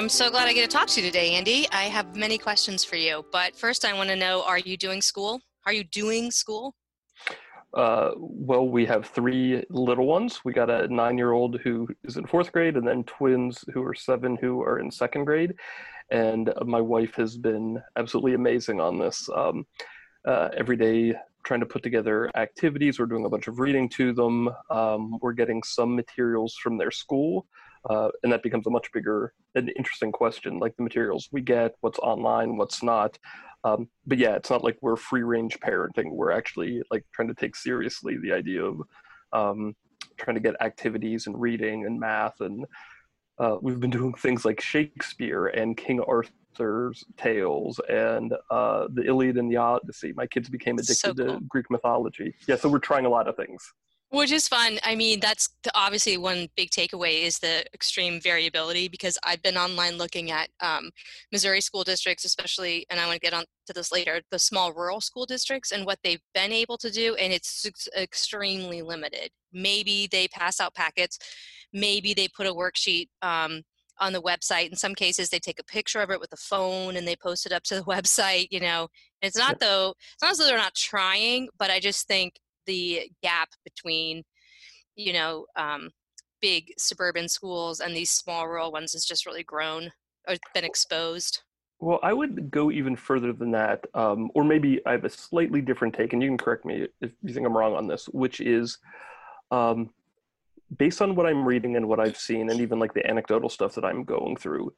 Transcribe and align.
I'm 0.00 0.08
so 0.08 0.30
glad 0.30 0.48
I 0.48 0.54
get 0.54 0.70
to 0.70 0.74
talk 0.74 0.88
to 0.88 1.00
you 1.02 1.06
today, 1.06 1.32
Andy. 1.32 1.68
I 1.72 1.82
have 1.82 2.16
many 2.16 2.38
questions 2.38 2.82
for 2.82 2.96
you, 2.96 3.22
but 3.30 3.54
first 3.54 3.84
I 3.84 3.92
want 3.92 4.08
to 4.08 4.16
know 4.16 4.42
are 4.44 4.58
you 4.58 4.78
doing 4.78 5.02
school? 5.02 5.42
Are 5.66 5.74
you 5.74 5.84
doing 5.84 6.30
school? 6.30 6.74
Uh, 7.74 8.12
well, 8.16 8.66
we 8.66 8.86
have 8.86 9.04
three 9.04 9.62
little 9.68 10.06
ones. 10.06 10.40
We 10.42 10.54
got 10.54 10.70
a 10.70 10.88
nine 10.88 11.18
year 11.18 11.32
old 11.32 11.60
who 11.60 11.86
is 12.02 12.16
in 12.16 12.26
fourth 12.26 12.50
grade, 12.50 12.78
and 12.78 12.88
then 12.88 13.04
twins 13.04 13.62
who 13.74 13.82
are 13.82 13.92
seven 13.92 14.38
who 14.40 14.62
are 14.62 14.78
in 14.78 14.90
second 14.90 15.26
grade. 15.26 15.52
And 16.10 16.50
my 16.64 16.80
wife 16.80 17.14
has 17.16 17.36
been 17.36 17.78
absolutely 17.94 18.32
amazing 18.32 18.80
on 18.80 18.98
this. 18.98 19.28
Um, 19.36 19.66
uh, 20.26 20.48
every 20.56 20.78
day, 20.78 21.12
trying 21.44 21.60
to 21.60 21.66
put 21.66 21.82
together 21.82 22.30
activities. 22.36 22.98
We're 22.98 23.04
doing 23.04 23.26
a 23.26 23.30
bunch 23.30 23.48
of 23.48 23.58
reading 23.58 23.86
to 23.90 24.14
them. 24.14 24.48
Um, 24.70 25.18
we're 25.20 25.34
getting 25.34 25.62
some 25.62 25.94
materials 25.94 26.54
from 26.54 26.78
their 26.78 26.90
school. 26.90 27.46
Uh, 27.88 28.10
and 28.22 28.32
that 28.32 28.42
becomes 28.42 28.66
a 28.66 28.70
much 28.70 28.92
bigger 28.92 29.32
and 29.54 29.72
interesting 29.76 30.12
question, 30.12 30.58
like 30.58 30.76
the 30.76 30.82
materials 30.82 31.28
we 31.32 31.40
get, 31.40 31.74
what's 31.80 31.98
online, 32.00 32.56
what's 32.56 32.82
not. 32.82 33.18
Um, 33.64 33.88
but 34.06 34.18
yeah, 34.18 34.34
it's 34.34 34.50
not 34.50 34.64
like 34.64 34.78
we're 34.80 34.96
free 34.96 35.22
range 35.22 35.58
parenting. 35.60 36.12
We're 36.12 36.30
actually 36.32 36.82
like 36.90 37.04
trying 37.14 37.28
to 37.28 37.34
take 37.34 37.56
seriously 37.56 38.18
the 38.18 38.32
idea 38.32 38.64
of 38.64 38.82
um, 39.32 39.74
trying 40.16 40.36
to 40.36 40.40
get 40.40 40.60
activities 40.60 41.26
and 41.26 41.40
reading 41.40 41.86
and 41.86 41.98
math. 41.98 42.40
And 42.40 42.66
uh, 43.38 43.56
we've 43.60 43.80
been 43.80 43.90
doing 43.90 44.14
things 44.14 44.44
like 44.44 44.60
Shakespeare 44.60 45.46
and 45.46 45.76
King 45.76 46.00
Arthur's 46.00 47.04
tales 47.16 47.80
and 47.88 48.34
uh, 48.50 48.88
the 48.92 49.04
Iliad 49.06 49.36
and 49.36 49.50
the 49.50 49.56
Odyssey. 49.56 50.12
My 50.14 50.26
kids 50.26 50.48
became 50.48 50.76
addicted 50.76 50.94
so 50.96 51.14
cool. 51.14 51.38
to 51.38 51.40
Greek 51.48 51.70
mythology. 51.70 52.34
Yeah, 52.46 52.56
so 52.56 52.68
we're 52.68 52.78
trying 52.78 53.06
a 53.06 53.10
lot 53.10 53.28
of 53.28 53.36
things. 53.36 53.72
Which 54.12 54.32
is 54.32 54.48
fun. 54.48 54.80
I 54.82 54.96
mean, 54.96 55.20
that's 55.20 55.48
obviously 55.72 56.16
one 56.16 56.48
big 56.56 56.70
takeaway 56.70 57.22
is 57.22 57.38
the 57.38 57.64
extreme 57.72 58.20
variability 58.20 58.88
because 58.88 59.16
I've 59.24 59.40
been 59.40 59.56
online 59.56 59.98
looking 59.98 60.32
at 60.32 60.48
um, 60.60 60.90
Missouri 61.30 61.60
school 61.60 61.84
districts, 61.84 62.24
especially, 62.24 62.86
and 62.90 62.98
I 62.98 63.06
want 63.06 63.20
to 63.20 63.24
get 63.24 63.34
on 63.34 63.44
to 63.68 63.72
this 63.72 63.92
later, 63.92 64.20
the 64.32 64.38
small 64.40 64.72
rural 64.72 65.00
school 65.00 65.26
districts 65.26 65.70
and 65.70 65.86
what 65.86 66.00
they've 66.02 66.22
been 66.34 66.50
able 66.50 66.76
to 66.78 66.90
do, 66.90 67.14
and 67.14 67.32
it's 67.32 67.64
extremely 67.96 68.82
limited. 68.82 69.30
Maybe 69.52 70.08
they 70.10 70.26
pass 70.26 70.60
out 70.60 70.74
packets, 70.74 71.16
maybe 71.72 72.12
they 72.12 72.26
put 72.26 72.48
a 72.48 72.52
worksheet 72.52 73.10
um, 73.22 73.62
on 74.00 74.12
the 74.12 74.22
website. 74.22 74.70
In 74.70 74.76
some 74.76 74.96
cases, 74.96 75.28
they 75.28 75.38
take 75.38 75.60
a 75.60 75.64
picture 75.64 76.00
of 76.00 76.10
it 76.10 76.18
with 76.18 76.32
a 76.32 76.36
phone 76.36 76.96
and 76.96 77.06
they 77.06 77.14
post 77.14 77.46
it 77.46 77.52
up 77.52 77.62
to 77.64 77.76
the 77.76 77.82
website. 77.84 78.48
You 78.50 78.58
know, 78.58 78.88
it's 79.22 79.38
not 79.38 79.60
though. 79.60 79.94
It's 80.14 80.22
not 80.22 80.32
as 80.32 80.38
though 80.38 80.46
they're 80.46 80.56
not 80.56 80.74
trying, 80.74 81.48
but 81.56 81.70
I 81.70 81.78
just 81.78 82.08
think 82.08 82.40
the 82.66 83.10
gap 83.22 83.50
between 83.64 84.22
you 84.96 85.12
know 85.12 85.46
um, 85.56 85.90
big 86.40 86.72
suburban 86.78 87.28
schools 87.28 87.80
and 87.80 87.94
these 87.94 88.10
small 88.10 88.48
rural 88.48 88.72
ones 88.72 88.92
has 88.92 89.04
just 89.04 89.26
really 89.26 89.44
grown 89.44 89.90
or 90.28 90.36
been 90.54 90.64
exposed? 90.64 91.42
Well 91.78 92.00
i 92.02 92.12
would 92.12 92.50
go 92.50 92.70
even 92.70 92.94
further 92.94 93.32
than 93.32 93.52
that 93.52 93.86
um, 93.94 94.30
or 94.34 94.44
maybe 94.44 94.80
i 94.86 94.92
have 94.92 95.04
a 95.04 95.10
slightly 95.10 95.62
different 95.62 95.94
take 95.94 96.12
and 96.12 96.22
you 96.22 96.28
can 96.28 96.38
correct 96.38 96.64
me 96.64 96.86
if 97.00 97.12
you 97.22 97.32
think 97.32 97.46
i'm 97.46 97.56
wrong 97.56 97.74
on 97.74 97.86
this 97.86 98.06
which 98.06 98.40
is 98.40 98.78
um, 99.50 99.88
based 100.76 101.00
on 101.00 101.14
what 101.14 101.26
i'm 101.26 101.42
reading 101.42 101.76
and 101.76 101.88
what 101.88 101.98
i've 101.98 102.18
seen 102.18 102.50
and 102.50 102.60
even 102.60 102.78
like 102.78 102.92
the 102.92 103.06
anecdotal 103.08 103.48
stuff 103.48 103.74
that 103.74 103.84
i'm 103.84 104.04
going 104.04 104.36
through 104.36 104.70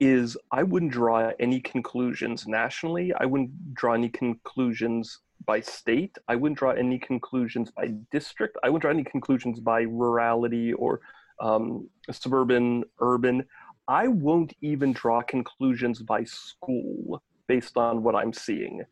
is 0.00 0.36
i 0.50 0.62
wouldn't 0.62 0.92
draw 0.92 1.30
any 1.40 1.60
conclusions 1.60 2.46
nationally. 2.46 3.12
I 3.18 3.26
wouldn't 3.26 3.74
draw 3.74 3.94
any 3.94 4.08
conclusions 4.08 5.20
by 5.46 5.60
state. 5.60 6.16
I 6.28 6.36
wouldn't 6.36 6.58
draw 6.58 6.72
any 6.72 6.98
conclusions 6.98 7.70
by 7.70 7.94
district. 8.10 8.56
I 8.62 8.68
wouldn't 8.68 8.82
draw 8.82 8.90
any 8.90 9.04
conclusions 9.04 9.60
by 9.60 9.82
rurality 9.82 10.72
or 10.72 11.00
um, 11.40 11.88
suburban, 12.10 12.84
urban. 13.00 13.44
I 13.88 14.08
won't 14.08 14.52
even 14.60 14.92
draw 14.92 15.22
conclusions 15.22 16.02
by 16.02 16.24
school 16.24 17.22
based 17.46 17.76
on 17.76 18.02
what 18.02 18.16
I'm 18.16 18.32
seeing. 18.32 18.82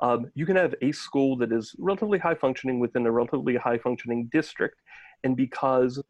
Um, 0.00 0.30
you 0.34 0.46
can 0.46 0.56
have 0.56 0.74
a 0.82 0.92
school 0.92 1.36
that 1.38 1.52
is 1.52 1.74
relatively 1.78 2.18
high 2.18 2.34
functioning 2.34 2.78
within 2.78 3.06
a 3.06 3.10
relatively 3.10 3.56
high 3.56 3.78
functioning 3.78 4.28
district, 4.32 4.80
and 5.24 5.36
because 5.36 6.00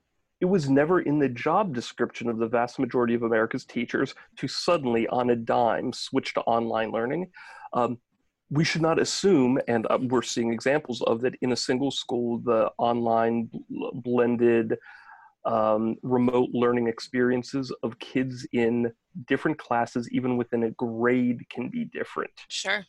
it 0.40 0.46
was 0.46 0.68
never 0.68 1.00
in 1.00 1.18
the 1.18 1.28
job 1.28 1.74
description 1.74 2.28
of 2.28 2.38
the 2.38 2.48
vast 2.48 2.78
majority 2.78 3.14
of 3.14 3.22
America's 3.22 3.64
teachers 3.64 4.14
to 4.36 4.48
suddenly, 4.48 5.06
on 5.08 5.30
a 5.30 5.36
dime, 5.36 5.92
switch 5.92 6.34
to 6.34 6.40
online 6.42 6.90
learning. 6.90 7.30
Um, 7.72 7.98
we 8.54 8.64
should 8.64 8.82
not 8.82 9.00
assume, 9.00 9.58
and 9.68 9.86
uh, 9.90 9.98
we're 10.00 10.22
seeing 10.22 10.52
examples 10.52 11.02
of 11.02 11.20
that 11.22 11.34
in 11.42 11.52
a 11.52 11.56
single 11.56 11.90
school, 11.90 12.38
the 12.38 12.70
online 12.78 13.50
blended 13.94 14.76
um, 15.44 15.96
remote 16.02 16.50
learning 16.52 16.86
experiences 16.86 17.74
of 17.82 17.98
kids 17.98 18.46
in 18.52 18.92
different 19.26 19.58
classes, 19.58 20.08
even 20.12 20.36
within 20.36 20.62
a 20.62 20.70
grade, 20.70 21.40
can 21.50 21.68
be 21.68 21.84
different. 21.84 22.30
Sure. 22.48 22.84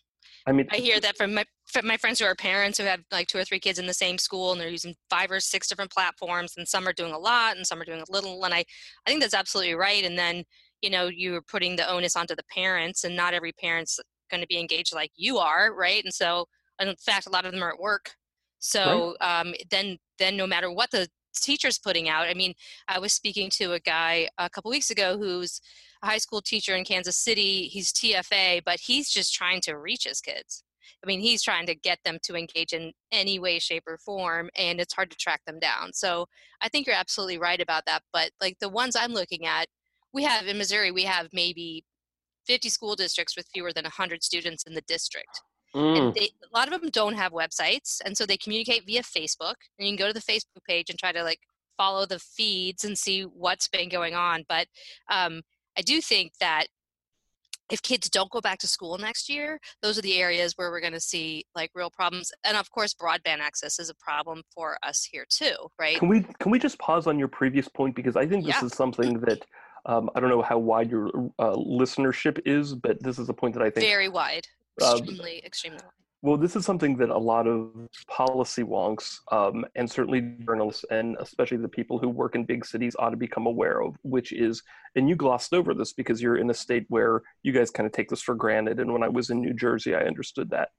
I 0.48 0.52
mean, 0.52 0.68
I 0.72 0.78
hear 0.78 1.00
that 1.00 1.18
from 1.18 1.34
my 1.34 1.46
from 1.66 1.88
my 1.88 1.98
friends 1.98 2.20
who 2.20 2.26
are 2.26 2.36
parents 2.36 2.78
who 2.78 2.84
have 2.84 3.00
like 3.12 3.28
two 3.28 3.40
or 3.40 3.44
three 3.44 3.60
kids 3.60 3.80
in 3.80 3.88
the 3.88 3.94
same 3.94 4.20
school, 4.20 4.52
and 4.52 4.62
they're 4.62 4.70
using 4.70 4.96
five 5.10 5.32
or 5.32 5.40
six 5.40 5.68
different 5.68 5.92
platforms, 5.92 6.54
and 6.58 6.68
some 6.68 6.88
are 6.88 6.94
doing 6.94 7.14
a 7.14 7.18
lot, 7.18 7.58
and 7.58 7.66
some 7.66 7.82
are 7.82 7.86
doing 7.86 8.02
a 8.02 8.12
little. 8.12 8.46
And 8.46 8.54
I, 8.54 8.60
I 8.60 9.10
think 9.10 9.22
that's 9.22 9.34
absolutely 9.34 9.74
right. 9.74 10.06
And 10.06 10.18
then 10.18 10.44
you 10.84 10.92
know 10.92 11.08
you're 11.08 11.42
putting 11.42 11.76
the 11.76 11.90
onus 11.90 12.16
onto 12.16 12.36
the 12.36 12.44
parents, 12.54 13.04
and 13.04 13.16
not 13.16 13.34
every 13.34 13.54
parent's 13.54 14.00
going 14.36 14.44
to 14.44 14.48
be 14.48 14.60
engaged 14.60 14.94
like 14.94 15.12
you 15.16 15.38
are, 15.38 15.74
right? 15.74 16.04
And 16.04 16.14
so, 16.14 16.46
in 16.80 16.94
fact, 16.98 17.28
a 17.28 17.30
lot 17.30 17.46
of 17.46 17.52
them 17.52 17.64
are 17.64 17.74
at 17.74 17.80
work. 17.80 18.16
So 18.60 19.16
right. 19.22 19.42
um, 19.42 19.54
then, 19.70 19.98
then 20.20 20.36
no 20.38 20.48
matter 20.48 20.72
what 20.72 20.92
the 20.92 21.08
teacher's 21.36 21.78
putting 21.78 22.10
out, 22.10 22.28
I 22.28 22.34
mean, 22.34 22.54
I 22.88 23.00
was 23.00 23.14
speaking 23.14 23.50
to 23.52 23.74
a 23.74 23.80
guy 23.80 24.30
a 24.38 24.50
couple 24.50 24.72
weeks 24.72 24.90
ago 24.90 25.18
who's 25.18 25.62
a 26.04 26.08
high 26.08 26.18
school 26.18 26.42
teacher 26.42 26.76
in 26.76 26.84
Kansas 26.84 27.18
City. 27.18 27.68
He's 27.68 27.94
TFA, 27.94 28.62
but 28.66 28.80
he's 28.80 29.10
just 29.10 29.34
trying 29.34 29.62
to 29.62 29.78
reach 29.78 30.06
his 30.06 30.22
kids. 30.22 30.64
I 31.04 31.08
mean, 31.08 31.20
he's 31.20 31.44
trying 31.44 31.68
to 31.68 31.76
get 31.76 32.00
them 32.04 32.18
to 32.24 32.36
engage 32.36 32.74
in 32.74 32.92
any 33.12 33.38
way, 33.38 33.60
shape, 33.60 33.84
or 33.86 33.98
form, 33.98 34.50
and 34.58 34.80
it's 34.80 34.94
hard 34.94 35.12
to 35.12 35.18
track 35.18 35.42
them 35.46 35.60
down. 35.60 35.94
So 35.94 36.26
I 36.62 36.70
think 36.70 36.88
you're 36.88 36.96
absolutely 36.96 37.38
right 37.38 37.62
about 37.62 37.86
that. 37.86 38.02
But 38.12 38.32
like 38.42 38.58
the 38.60 38.70
ones 38.70 38.96
I'm 38.96 39.14
looking 39.14 39.46
at, 39.46 39.68
we 40.14 40.24
have 40.24 40.48
in 40.48 40.58
Missouri, 40.58 40.92
we 40.92 41.04
have 41.04 41.30
maybe 41.34 41.84
50 42.46 42.70
school 42.70 42.96
districts 42.96 43.36
with 43.36 43.48
fewer 43.54 43.74
than 43.74 43.84
100 43.84 44.24
students 44.24 44.64
in 44.64 44.74
the 44.74 44.82
district. 44.82 45.42
Mm. 45.76 45.98
And 45.98 46.14
they, 46.14 46.30
a 46.44 46.58
lot 46.58 46.72
of 46.72 46.80
them 46.80 46.90
don't 46.90 47.16
have 47.16 47.34
websites, 47.34 48.00
and 48.06 48.18
so 48.18 48.26
they 48.26 48.38
communicate 48.38 48.86
via 48.86 49.04
Facebook. 49.04 49.56
And 49.78 49.88
you 49.88 49.96
can 49.96 49.98
go 49.98 50.08
to 50.08 50.14
the 50.14 50.22
Facebook 50.22 50.64
page 50.68 50.90
and 50.90 50.98
try 50.98 51.12
to 51.12 51.24
like 51.24 51.40
follow 51.78 52.06
the 52.06 52.20
feeds 52.20 52.86
and 52.86 52.98
see 52.98 53.24
what's 53.24 53.68
been 53.68 53.90
going 53.90 54.16
on. 54.16 54.46
But 54.48 54.68
um, 55.12 55.42
I 55.78 55.82
do 55.82 56.00
think 56.00 56.34
that 56.40 56.68
if 57.72 57.82
kids 57.82 58.10
don't 58.10 58.30
go 58.30 58.42
back 58.42 58.60
to 58.60 58.68
school 58.68 58.98
next 58.98 59.28
year, 59.28 59.60
those 59.82 59.98
are 59.98 60.02
the 60.02 60.20
areas 60.20 60.54
where 60.56 60.70
we're 60.70 60.80
going 60.80 60.94
to 60.94 61.00
see 61.00 61.46
like 61.56 61.72
real 61.74 61.90
problems. 61.90 62.32
And 62.44 62.56
of 62.56 62.72
course, 62.72 62.94
broadband 62.94 63.40
access 63.40 63.80
is 63.80 63.90
a 63.90 63.96
problem 63.96 64.44
for 64.54 64.78
us 64.84 65.04
here 65.04 65.26
too, 65.30 65.56
right? 65.80 65.98
Can 65.98 66.08
we 66.08 66.22
can 66.40 66.52
we 66.52 66.60
just 66.60 66.78
pause 66.80 67.08
on 67.08 67.18
your 67.18 67.28
previous 67.28 67.68
point 67.68 67.96
because 67.96 68.16
I 68.16 68.28
think 68.28 68.46
this 68.46 68.56
yeah. 68.56 68.66
is 68.66 68.74
something 68.74 69.20
that 69.22 69.44
um, 69.86 70.10
I 70.16 70.20
don't 70.20 70.30
know 70.30 70.42
how 70.42 70.58
wide 70.58 70.90
your 70.90 71.08
uh, 71.40 71.56
listenership 71.56 72.40
is, 72.46 72.74
but 72.74 73.02
this 73.02 73.20
is 73.20 73.30
a 73.30 73.34
point 73.34 73.54
that 73.56 73.64
I 73.64 73.70
think 73.70 73.86
very 73.86 74.10
wide, 74.10 74.48
um, 74.84 74.98
extremely, 74.98 75.42
extremely 75.46 75.80
wide. 75.84 75.92
Well, 76.26 76.38
this 76.38 76.56
is 76.56 76.66
something 76.66 76.98
that 76.98 77.10
a 77.10 77.18
lot 77.18 77.46
of 77.46 77.72
policy 78.08 78.64
wonks 78.64 79.20
um, 79.32 79.64
and 79.76 79.90
certainly 79.90 80.22
journalists 80.44 80.84
and 80.90 81.16
especially 81.20 81.58
the 81.58 81.68
people 81.68 82.00
who 82.00 82.10
work 82.10 82.34
in 82.34 82.46
big 82.46 82.66
cities 82.66 82.96
ought 82.98 83.12
to 83.12 83.16
become 83.16 83.46
aware 83.46 83.84
of, 83.84 83.96
which 84.02 84.32
is, 84.32 84.64
and 84.96 85.08
you 85.08 85.16
glossed 85.16 85.54
over 85.54 85.76
this 85.76 85.94
because 85.94 86.24
you're 86.24 86.38
in 86.38 86.50
a 86.50 86.54
state 86.54 86.86
where 86.90 87.22
you 87.44 87.52
guys 87.52 87.70
kind 87.70 87.86
of 87.86 87.94
take 87.94 88.10
this 88.10 88.24
for 88.24 88.34
granted. 88.34 88.80
And 88.80 88.92
when 88.92 89.04
I 89.04 89.08
was 89.08 89.30
in 89.30 89.40
New 89.40 89.54
Jersey, 89.54 89.94
I 89.94 90.06
understood 90.06 90.50
that, 90.50 90.70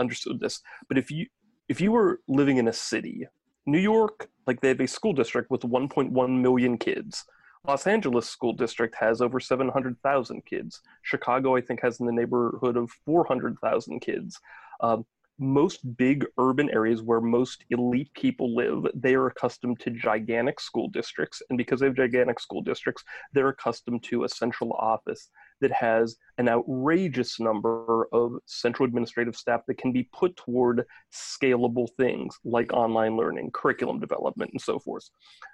understood 0.00 0.40
this. 0.40 0.60
But 0.88 0.98
if 0.98 1.08
you 1.12 1.26
if 1.68 1.80
you 1.80 1.92
were 1.92 2.20
living 2.26 2.56
in 2.56 2.66
a 2.66 2.72
city, 2.72 3.28
New 3.64 3.78
York, 3.78 4.28
like 4.46 4.60
they 4.60 4.68
have 4.68 4.80
a 4.80 4.88
school 4.88 5.12
district 5.12 5.52
with 5.52 5.62
1.1 5.62 6.40
million 6.40 6.78
kids 6.78 7.24
Los 7.66 7.86
Angeles 7.86 8.28
school 8.28 8.52
district 8.52 8.94
has 8.94 9.20
over 9.20 9.40
700,000 9.40 10.44
kids. 10.44 10.82
Chicago, 11.02 11.56
I 11.56 11.60
think, 11.60 11.80
has 11.82 11.98
in 11.98 12.06
the 12.06 12.12
neighborhood 12.12 12.76
of 12.76 12.90
400,000 13.04 14.00
kids. 14.00 14.40
Um, 14.80 15.04
most 15.38 15.96
big 15.96 16.24
urban 16.38 16.70
areas 16.70 17.02
where 17.02 17.20
most 17.20 17.64
elite 17.70 18.10
people 18.14 18.54
live, 18.54 18.86
they 18.94 19.14
are 19.14 19.26
accustomed 19.26 19.80
to 19.80 19.90
gigantic 19.90 20.60
school 20.60 20.88
districts. 20.88 21.42
And 21.50 21.58
because 21.58 21.80
they 21.80 21.86
have 21.86 21.96
gigantic 21.96 22.40
school 22.40 22.62
districts, 22.62 23.04
they're 23.32 23.48
accustomed 23.48 24.04
to 24.04 24.24
a 24.24 24.28
central 24.28 24.72
office 24.74 25.28
that 25.60 25.72
has 25.72 26.16
an 26.38 26.48
outrageous 26.48 27.40
number 27.40 28.08
of 28.12 28.34
central 28.46 28.86
administrative 28.86 29.36
staff 29.36 29.62
that 29.66 29.78
can 29.78 29.92
be 29.92 30.08
put 30.12 30.36
toward 30.36 30.84
scalable 31.12 31.88
things 31.96 32.36
like 32.44 32.72
online 32.72 33.16
learning, 33.16 33.50
curriculum 33.52 33.98
development, 33.98 34.50
and 34.52 34.60
so 34.60 34.78
forth. 34.78 35.08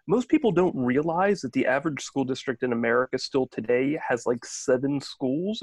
Most 0.07 0.29
people 0.29 0.53
don't 0.53 0.77
realize 0.77 1.41
that 1.41 1.53
the 1.53 1.67
average 1.67 2.03
school 2.03 2.25
district 2.25 2.63
in 2.63 2.73
America 2.73 3.19
still 3.19 3.47
today 3.47 3.99
has 4.07 4.27
like 4.27 4.45
seven 4.45 5.01
schools. 5.01 5.63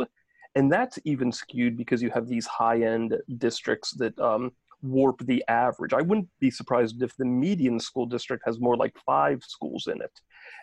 And 0.56 0.72
that's 0.72 0.98
even 1.06 1.32
skewed 1.32 1.78
because 1.78 2.02
you 2.02 2.10
have 2.12 2.28
these 2.28 2.48
high 2.48 2.82
end 2.82 3.16
districts 3.38 3.92
that 3.98 4.18
um, 4.20 4.52
warp 4.82 5.20
the 5.26 5.44
average. 5.48 5.94
I 5.94 6.02
wouldn't 6.02 6.30
be 6.40 6.50
surprised 6.50 7.02
if 7.02 7.16
the 7.18 7.26
median 7.26 7.80
school 7.80 8.06
district 8.06 8.44
has 8.46 8.60
more 8.60 8.78
like 8.78 8.96
five 9.06 9.44
schools 9.44 9.88
in 9.88 10.02
it. 10.02 10.12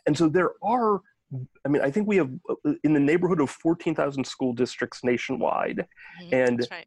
And 0.06 0.16
so 0.16 0.28
there 0.28 0.52
are 0.62 1.00
I 1.64 1.68
mean, 1.68 1.82
I 1.82 1.90
think 1.90 2.06
we 2.06 2.16
have 2.16 2.30
uh, 2.48 2.72
in 2.84 2.92
the 2.92 3.00
neighborhood 3.00 3.40
of 3.40 3.50
14,000 3.50 4.24
school 4.24 4.52
districts 4.52 5.02
nationwide. 5.02 5.86
Mm-hmm, 6.22 6.34
and 6.34 6.68
right. 6.70 6.86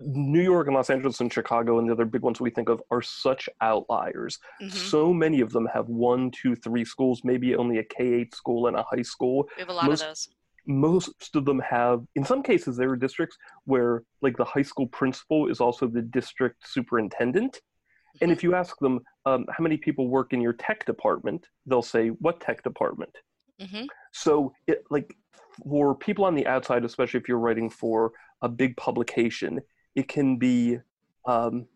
New 0.00 0.42
York 0.42 0.66
and 0.66 0.76
Los 0.76 0.90
Angeles 0.90 1.20
and 1.20 1.32
Chicago 1.32 1.78
and 1.78 1.88
the 1.88 1.92
other 1.92 2.04
big 2.04 2.22
ones 2.22 2.40
we 2.40 2.50
think 2.50 2.68
of 2.68 2.80
are 2.90 3.02
such 3.02 3.48
outliers. 3.60 4.38
Mm-hmm. 4.62 4.76
So 4.76 5.12
many 5.12 5.40
of 5.40 5.52
them 5.52 5.66
have 5.72 5.88
one, 5.88 6.30
two, 6.30 6.54
three 6.56 6.84
schools, 6.84 7.22
maybe 7.24 7.56
only 7.56 7.78
a 7.78 7.84
K 7.84 8.14
8 8.14 8.34
school 8.34 8.66
and 8.68 8.76
a 8.76 8.84
high 8.84 9.02
school. 9.02 9.48
We 9.56 9.60
have 9.60 9.70
a 9.70 9.72
lot 9.72 9.86
most, 9.86 10.02
of 10.02 10.08
those. 10.08 10.28
Most 10.66 11.34
of 11.34 11.44
them 11.44 11.60
have, 11.60 12.04
in 12.14 12.24
some 12.24 12.42
cases, 12.42 12.76
there 12.76 12.90
are 12.90 12.96
districts 12.96 13.36
where, 13.64 14.04
like, 14.22 14.36
the 14.36 14.44
high 14.44 14.62
school 14.62 14.86
principal 14.86 15.48
is 15.48 15.60
also 15.60 15.88
the 15.88 16.02
district 16.02 16.68
superintendent. 16.68 17.54
Mm-hmm. 17.54 18.18
And 18.22 18.32
if 18.32 18.42
you 18.42 18.54
ask 18.54 18.78
them, 18.78 19.00
um, 19.26 19.46
how 19.50 19.62
many 19.62 19.78
people 19.78 20.08
work 20.08 20.32
in 20.32 20.40
your 20.40 20.52
tech 20.52 20.84
department, 20.84 21.46
they'll 21.66 21.82
say, 21.82 22.08
what 22.08 22.40
tech 22.40 22.62
department? 22.62 23.16
Mm-hmm. 23.60 23.84
So, 24.12 24.52
it, 24.66 24.84
like, 24.90 25.14
for 25.62 25.94
people 25.94 26.24
on 26.24 26.34
the 26.34 26.46
outside, 26.46 26.84
especially 26.84 27.20
if 27.20 27.28
you're 27.28 27.38
writing 27.38 27.70
for 27.70 28.12
a 28.42 28.48
big 28.48 28.76
publication, 28.76 29.60
it 29.94 30.08
can 30.08 30.36
be, 30.36 30.78
um, 31.26 31.66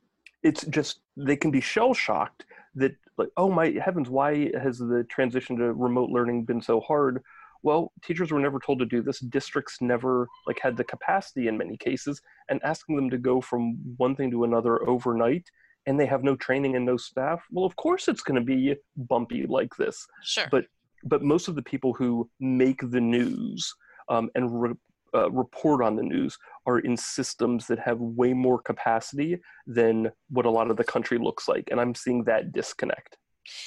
it's 0.42 0.64
just, 0.66 1.00
they 1.16 1.36
can 1.36 1.50
be 1.50 1.60
shell 1.60 1.94
shocked 1.94 2.44
that, 2.76 2.92
like, 3.18 3.28
oh 3.36 3.50
my 3.50 3.74
heavens, 3.84 4.08
why 4.08 4.50
has 4.58 4.78
the 4.78 5.04
transition 5.08 5.56
to 5.56 5.72
remote 5.72 6.10
learning 6.10 6.44
been 6.44 6.62
so 6.62 6.80
hard? 6.80 7.22
Well, 7.62 7.92
teachers 8.02 8.32
were 8.32 8.40
never 8.40 8.58
told 8.58 8.80
to 8.80 8.86
do 8.86 9.02
this. 9.02 9.20
Districts 9.20 9.78
never 9.80 10.26
like 10.46 10.58
had 10.60 10.76
the 10.76 10.82
capacity 10.82 11.46
in 11.46 11.56
many 11.56 11.76
cases, 11.76 12.20
and 12.48 12.60
asking 12.64 12.96
them 12.96 13.10
to 13.10 13.18
go 13.18 13.40
from 13.40 13.76
one 13.98 14.16
thing 14.16 14.30
to 14.32 14.44
another 14.44 14.88
overnight 14.88 15.48
and 15.86 15.98
they 15.98 16.06
have 16.06 16.22
no 16.22 16.36
training 16.36 16.76
and 16.76 16.84
no 16.84 16.96
staff 16.96 17.42
well 17.50 17.64
of 17.64 17.76
course 17.76 18.08
it's 18.08 18.22
going 18.22 18.38
to 18.38 18.44
be 18.44 18.74
bumpy 18.96 19.46
like 19.46 19.74
this 19.76 20.06
sure 20.22 20.46
but 20.50 20.64
but 21.04 21.22
most 21.22 21.48
of 21.48 21.54
the 21.54 21.62
people 21.62 21.92
who 21.92 22.28
make 22.40 22.80
the 22.90 23.00
news 23.00 23.74
um, 24.08 24.30
and 24.34 24.62
re- 24.62 24.74
uh, 25.14 25.30
report 25.30 25.82
on 25.82 25.96
the 25.96 26.02
news 26.02 26.38
are 26.66 26.78
in 26.78 26.96
systems 26.96 27.66
that 27.66 27.78
have 27.78 27.98
way 28.00 28.32
more 28.32 28.60
capacity 28.60 29.38
than 29.66 30.10
what 30.30 30.46
a 30.46 30.50
lot 30.50 30.70
of 30.70 30.76
the 30.76 30.84
country 30.84 31.18
looks 31.18 31.48
like. 31.48 31.68
And 31.70 31.80
I'm 31.80 31.94
seeing 31.94 32.24
that 32.24 32.52
disconnect. 32.52 33.18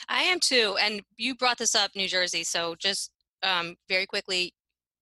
I 0.10 0.24
am 0.24 0.40
too. 0.40 0.78
And 0.82 1.02
you 1.18 1.36
brought 1.36 1.58
this 1.58 1.76
up, 1.76 1.92
New 1.96 2.08
Jersey. 2.08 2.44
So 2.44 2.76
just 2.76 3.12
um, 3.44 3.76
very 3.88 4.06
quickly, 4.06 4.54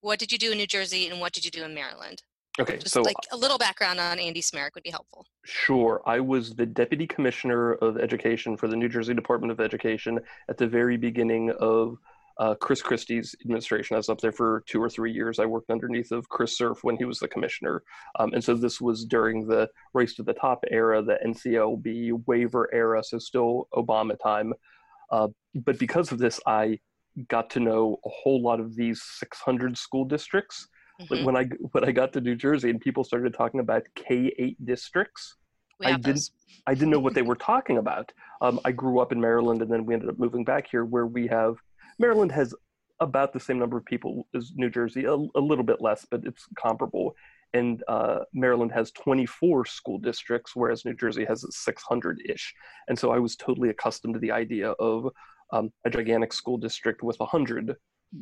what 0.01 0.19
did 0.19 0.31
you 0.31 0.37
do 0.37 0.51
in 0.51 0.57
New 0.57 0.67
Jersey 0.67 1.07
and 1.07 1.19
what 1.19 1.33
did 1.33 1.45
you 1.45 1.51
do 1.51 1.63
in 1.63 1.73
Maryland? 1.73 2.21
Okay, 2.59 2.77
Just 2.77 2.93
so 2.93 3.01
like 3.01 3.15
a 3.31 3.37
little 3.37 3.57
background 3.57 3.99
on 3.99 4.19
Andy 4.19 4.41
Smarick 4.41 4.75
would 4.75 4.83
be 4.83 4.91
helpful. 4.91 5.25
Sure. 5.43 6.03
I 6.05 6.19
was 6.19 6.53
the 6.53 6.67
Deputy 6.67 7.07
Commissioner 7.07 7.73
of 7.73 7.97
Education 7.97 8.57
for 8.57 8.67
the 8.67 8.75
New 8.75 8.89
Jersey 8.89 9.15
Department 9.15 9.51
of 9.51 9.59
Education 9.59 10.19
at 10.49 10.57
the 10.57 10.67
very 10.67 10.95
beginning 10.95 11.49
of 11.59 11.97
uh, 12.37 12.55
Chris 12.55 12.81
Christie's 12.81 13.35
administration. 13.41 13.95
I 13.95 13.97
was 13.97 14.09
up 14.09 14.19
there 14.19 14.31
for 14.31 14.63
two 14.67 14.81
or 14.81 14.89
three 14.89 15.11
years. 15.11 15.39
I 15.39 15.45
worked 15.45 15.69
underneath 15.69 16.11
of 16.11 16.29
Chris 16.29 16.57
Cerf 16.57 16.83
when 16.83 16.97
he 16.97 17.05
was 17.05 17.19
the 17.19 17.27
commissioner. 17.27 17.83
Um, 18.19 18.33
and 18.33 18.43
so 18.43 18.55
this 18.55 18.81
was 18.81 19.05
during 19.05 19.47
the 19.47 19.69
race 19.93 20.15
to 20.15 20.23
the 20.23 20.33
top 20.33 20.63
era, 20.71 21.01
the 21.01 21.19
NCLB 21.25 22.23
waiver 22.25 22.73
era, 22.73 23.03
so 23.03 23.19
still 23.19 23.67
Obama 23.73 24.17
time. 24.21 24.53
Uh, 25.11 25.27
but 25.53 25.77
because 25.77 26.11
of 26.11 26.17
this, 26.17 26.39
I 26.47 26.79
got 27.27 27.49
to 27.51 27.59
know 27.59 27.97
a 28.05 28.09
whole 28.09 28.41
lot 28.41 28.59
of 28.59 28.75
these 28.75 29.03
600 29.19 29.77
school 29.77 30.05
districts. 30.05 30.67
Mm-hmm. 31.01 31.13
Like 31.13 31.25
when 31.25 31.35
I 31.35 31.45
when 31.71 31.83
I 31.85 31.91
got 31.91 32.13
to 32.13 32.21
New 32.21 32.35
Jersey 32.35 32.69
and 32.69 32.79
people 32.79 33.03
started 33.03 33.33
talking 33.33 33.59
about 33.59 33.83
K 33.95 34.33
eight 34.37 34.63
districts, 34.63 35.37
I 35.83 35.97
didn't 35.97 36.29
I 36.67 36.73
didn't 36.73 36.91
know 36.91 36.99
what 36.99 37.13
they 37.13 37.21
were 37.23 37.35
talking 37.35 37.77
about. 37.77 38.11
Um, 38.41 38.59
I 38.63 38.71
grew 38.71 38.99
up 38.99 39.11
in 39.11 39.19
Maryland 39.19 39.61
and 39.61 39.71
then 39.71 39.85
we 39.85 39.93
ended 39.93 40.09
up 40.09 40.19
moving 40.19 40.43
back 40.43 40.67
here 40.69 40.85
where 40.85 41.07
we 41.07 41.27
have 41.27 41.55
Maryland 41.99 42.31
has 42.31 42.53
about 42.99 43.33
the 43.33 43.39
same 43.39 43.59
number 43.59 43.77
of 43.77 43.85
people 43.85 44.27
as 44.33 44.51
New 44.55 44.69
Jersey, 44.69 45.05
a, 45.05 45.13
a 45.13 45.41
little 45.41 45.63
bit 45.63 45.81
less, 45.81 46.05
but 46.09 46.21
it's 46.25 46.47
comparable. 46.55 47.15
And 47.53 47.83
uh, 47.87 48.19
Maryland 48.33 48.71
has 48.71 48.91
24 48.91 49.65
school 49.65 49.99
districts, 49.99 50.55
whereas 50.55 50.85
New 50.85 50.95
Jersey 50.95 51.25
has 51.25 51.45
600 51.49 52.21
ish. 52.27 52.53
And 52.87 52.97
so 52.97 53.11
I 53.11 53.19
was 53.19 53.35
totally 53.35 53.69
accustomed 53.69 54.15
to 54.15 54.19
the 54.19 54.31
idea 54.31 54.71
of 54.71 55.09
um, 55.51 55.71
a 55.85 55.89
gigantic 55.89 56.33
school 56.33 56.57
district 56.57 57.03
with 57.03 57.19
100, 57.19 57.75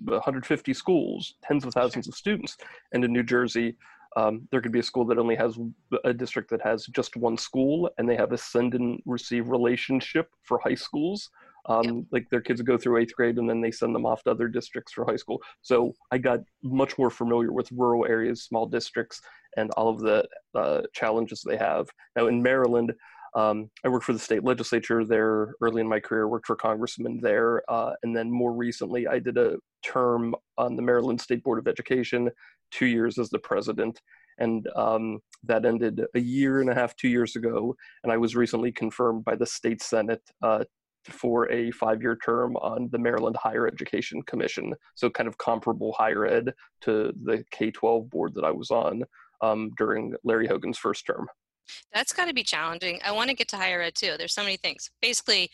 150 0.03 0.73
schools, 0.73 1.35
tens 1.43 1.63
of 1.63 1.73
thousands 1.73 2.07
of 2.07 2.15
students. 2.15 2.57
And 2.91 3.05
in 3.05 3.13
New 3.13 3.23
Jersey, 3.23 3.77
um, 4.17 4.47
there 4.51 4.61
could 4.61 4.73
be 4.73 4.79
a 4.79 4.83
school 4.83 5.05
that 5.05 5.17
only 5.17 5.35
has 5.35 5.57
a 6.03 6.13
district 6.13 6.49
that 6.49 6.61
has 6.61 6.85
just 6.87 7.15
one 7.15 7.37
school, 7.37 7.89
and 7.97 8.09
they 8.09 8.17
have 8.17 8.33
a 8.33 8.37
send 8.37 8.73
and 8.73 9.01
receive 9.05 9.47
relationship 9.47 10.29
for 10.43 10.59
high 10.59 10.75
schools. 10.75 11.29
Um. 11.67 12.07
Like 12.11 12.29
their 12.29 12.41
kids 12.41 12.61
go 12.61 12.77
through 12.77 12.97
eighth 12.97 13.15
grade 13.15 13.37
and 13.37 13.49
then 13.49 13.61
they 13.61 13.71
send 13.71 13.93
them 13.93 14.05
off 14.05 14.23
to 14.23 14.31
other 14.31 14.47
districts 14.47 14.93
for 14.93 15.05
high 15.05 15.15
school. 15.15 15.41
So 15.61 15.93
I 16.11 16.17
got 16.17 16.39
much 16.63 16.97
more 16.97 17.09
familiar 17.09 17.51
with 17.51 17.71
rural 17.71 18.05
areas, 18.05 18.43
small 18.43 18.65
districts, 18.65 19.21
and 19.57 19.71
all 19.71 19.89
of 19.89 19.99
the 19.99 20.27
uh, 20.55 20.81
challenges 20.93 21.43
they 21.45 21.57
have. 21.57 21.87
Now 22.15 22.27
in 22.27 22.41
Maryland, 22.41 22.93
um, 23.33 23.69
I 23.85 23.89
worked 23.89 24.05
for 24.05 24.13
the 24.13 24.19
state 24.19 24.43
legislature 24.43 25.05
there 25.05 25.53
early 25.61 25.81
in 25.81 25.87
my 25.87 25.99
career, 25.99 26.27
worked 26.27 26.47
for 26.47 26.55
congressmen 26.55 27.19
there. 27.21 27.63
Uh, 27.69 27.93
and 28.03 28.15
then 28.15 28.29
more 28.29 28.53
recently, 28.53 29.07
I 29.07 29.19
did 29.19 29.37
a 29.37 29.57
term 29.83 30.35
on 30.57 30.75
the 30.75 30.81
Maryland 30.81 31.21
State 31.21 31.43
Board 31.43 31.59
of 31.59 31.67
Education, 31.67 32.29
two 32.71 32.87
years 32.87 33.17
as 33.17 33.29
the 33.29 33.39
president. 33.39 34.01
And 34.37 34.67
um, 34.75 35.19
that 35.43 35.65
ended 35.65 36.03
a 36.15 36.19
year 36.19 36.61
and 36.61 36.69
a 36.69 36.73
half, 36.73 36.95
two 36.95 37.07
years 37.07 37.35
ago. 37.35 37.75
And 38.03 38.11
I 38.11 38.17
was 38.17 38.35
recently 38.35 38.71
confirmed 38.71 39.23
by 39.23 39.35
the 39.35 39.45
state 39.45 39.81
Senate 39.81 40.23
uh, 40.41 40.63
for 41.09 41.51
a 41.51 41.71
five 41.71 42.01
year 42.01 42.17
term 42.23 42.55
on 42.57 42.89
the 42.91 42.99
Maryland 42.99 43.35
Higher 43.41 43.67
Education 43.67 44.21
Commission. 44.23 44.73
So, 44.95 45.09
kind 45.09 45.27
of 45.27 45.37
comparable 45.37 45.93
higher 45.93 46.25
ed 46.25 46.53
to 46.81 47.13
the 47.23 47.43
K 47.51 47.71
12 47.71 48.09
board 48.09 48.33
that 48.35 48.43
I 48.43 48.51
was 48.51 48.71
on 48.71 49.03
um, 49.41 49.71
during 49.77 50.13
Larry 50.23 50.47
Hogan's 50.47 50.77
first 50.77 51.05
term. 51.05 51.27
That's 51.93 52.13
got 52.13 52.25
to 52.25 52.33
be 52.33 52.43
challenging. 52.43 52.99
I 53.03 53.11
want 53.11 53.29
to 53.29 53.35
get 53.35 53.47
to 53.49 53.57
higher 53.57 53.81
ed 53.81 53.95
too. 53.95 54.15
There's 54.17 54.33
so 54.33 54.43
many 54.43 54.57
things. 54.57 54.89
Basically, 55.01 55.49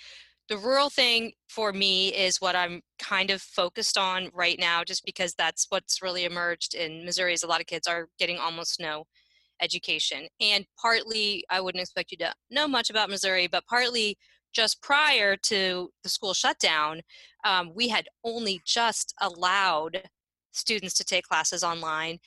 the 0.49 0.57
rural 0.57 0.89
thing 0.89 1.33
for 1.49 1.73
me 1.73 2.09
is 2.09 2.39
what 2.39 2.55
I'm 2.55 2.81
kind 2.99 3.31
of 3.31 3.41
focused 3.41 3.97
on 3.97 4.29
right 4.33 4.57
now, 4.57 4.83
just 4.83 5.05
because 5.05 5.33
that's 5.33 5.67
what's 5.69 6.01
really 6.01 6.25
emerged 6.25 6.73
in 6.73 7.05
Missouri. 7.05 7.33
Is 7.33 7.43
a 7.43 7.47
lot 7.47 7.61
of 7.61 7.67
kids 7.67 7.87
are 7.87 8.07
getting 8.17 8.37
almost 8.37 8.79
no 8.79 9.05
education, 9.61 10.27
and 10.39 10.65
partly 10.79 11.43
I 11.49 11.61
wouldn't 11.61 11.81
expect 11.81 12.11
you 12.11 12.17
to 12.19 12.33
know 12.49 12.67
much 12.67 12.89
about 12.89 13.09
Missouri, 13.09 13.47
but 13.47 13.65
partly 13.65 14.17
just 14.57 14.81
prior 14.81 15.37
to 15.37 15.91
the 16.01 16.09
school 16.09 16.33
shutdown, 16.33 17.01
um, 17.45 17.71
we 17.75 17.87
had 17.87 18.07
only 18.23 18.59
just 18.65 19.13
allowed 19.21 20.01
students 20.51 20.95
to 20.95 21.03
take 21.03 21.25
classes 21.25 21.63
online 21.63 22.17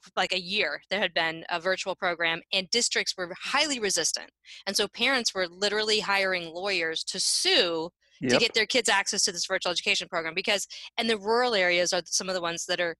for 0.00 0.10
like 0.16 0.32
a 0.32 0.40
year. 0.40 0.80
There 0.88 0.98
had 0.98 1.12
been 1.12 1.44
a 1.50 1.60
virtual 1.60 1.94
program 1.94 2.40
and 2.50 2.70
districts 2.70 3.14
were 3.14 3.30
highly 3.38 3.78
resistant. 3.78 4.30
And 4.66 4.74
so 4.74 4.88
parents 4.88 5.34
were 5.34 5.46
literally 5.46 6.00
hiring 6.00 6.48
lawyers 6.48 7.04
to 7.04 7.20
sue 7.20 7.90
yep. 8.22 8.32
to 8.32 8.38
get 8.38 8.54
their 8.54 8.64
kids 8.64 8.88
access 8.88 9.22
to 9.24 9.32
this 9.32 9.44
virtual 9.44 9.70
education 9.70 10.08
program 10.08 10.32
because 10.34 10.66
and 10.96 11.10
the 11.10 11.18
rural 11.18 11.54
areas 11.54 11.92
are 11.92 12.00
some 12.06 12.30
of 12.30 12.34
the 12.34 12.40
ones 12.40 12.64
that 12.66 12.80
are 12.80 12.96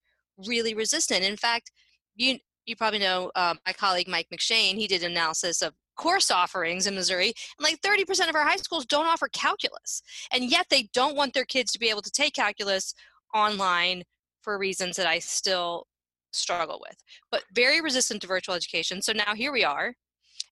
really 0.47 0.75
resistant. 0.75 1.25
In 1.25 1.39
fact 1.39 1.71
you 2.15 2.39
you 2.67 2.77
probably 2.77 2.99
know 2.99 3.31
um, 3.37 3.59
my 3.67 3.73
colleague 3.73 4.09
mike 4.09 4.27
mcshane 4.35 4.75
he 4.75 4.87
did 4.87 5.03
an 5.03 5.13
analysis 5.13 5.63
of 5.63 5.73
course 5.97 6.31
offerings 6.31 6.87
in 6.87 6.95
Missouri, 6.95 7.33
and 7.59 7.65
like 7.65 7.81
30% 7.81 8.29
of 8.29 8.35
our 8.35 8.45
high 8.45 8.57
schools 8.57 8.87
don't 8.87 9.07
offer 9.07 9.29
calculus. 9.29 10.03
And 10.33 10.51
yet 10.51 10.67
they 10.71 10.89
don't 10.93 11.17
want 11.17 11.35
their 11.35 11.45
kids 11.45 11.73
to 11.73 11.79
be 11.79 11.91
able 11.91 12.03
to 12.03 12.11
take 12.11 12.35
calculus 12.35 12.95
online 13.35 14.05
for 14.43 14.59
reasons 14.59 14.97
that 14.97 15.07
I 15.07 15.19
still 15.19 15.87
struggle 16.33 16.81
with. 16.87 16.97
But 17.31 17.45
very 17.55 17.81
resistant 17.81 18.23
to 18.23 18.29
virtual 18.29 18.55
education. 18.55 19.03
So 19.03 19.13
now 19.13 19.35
here 19.35 19.53
we 19.53 19.65
are, 19.65 19.95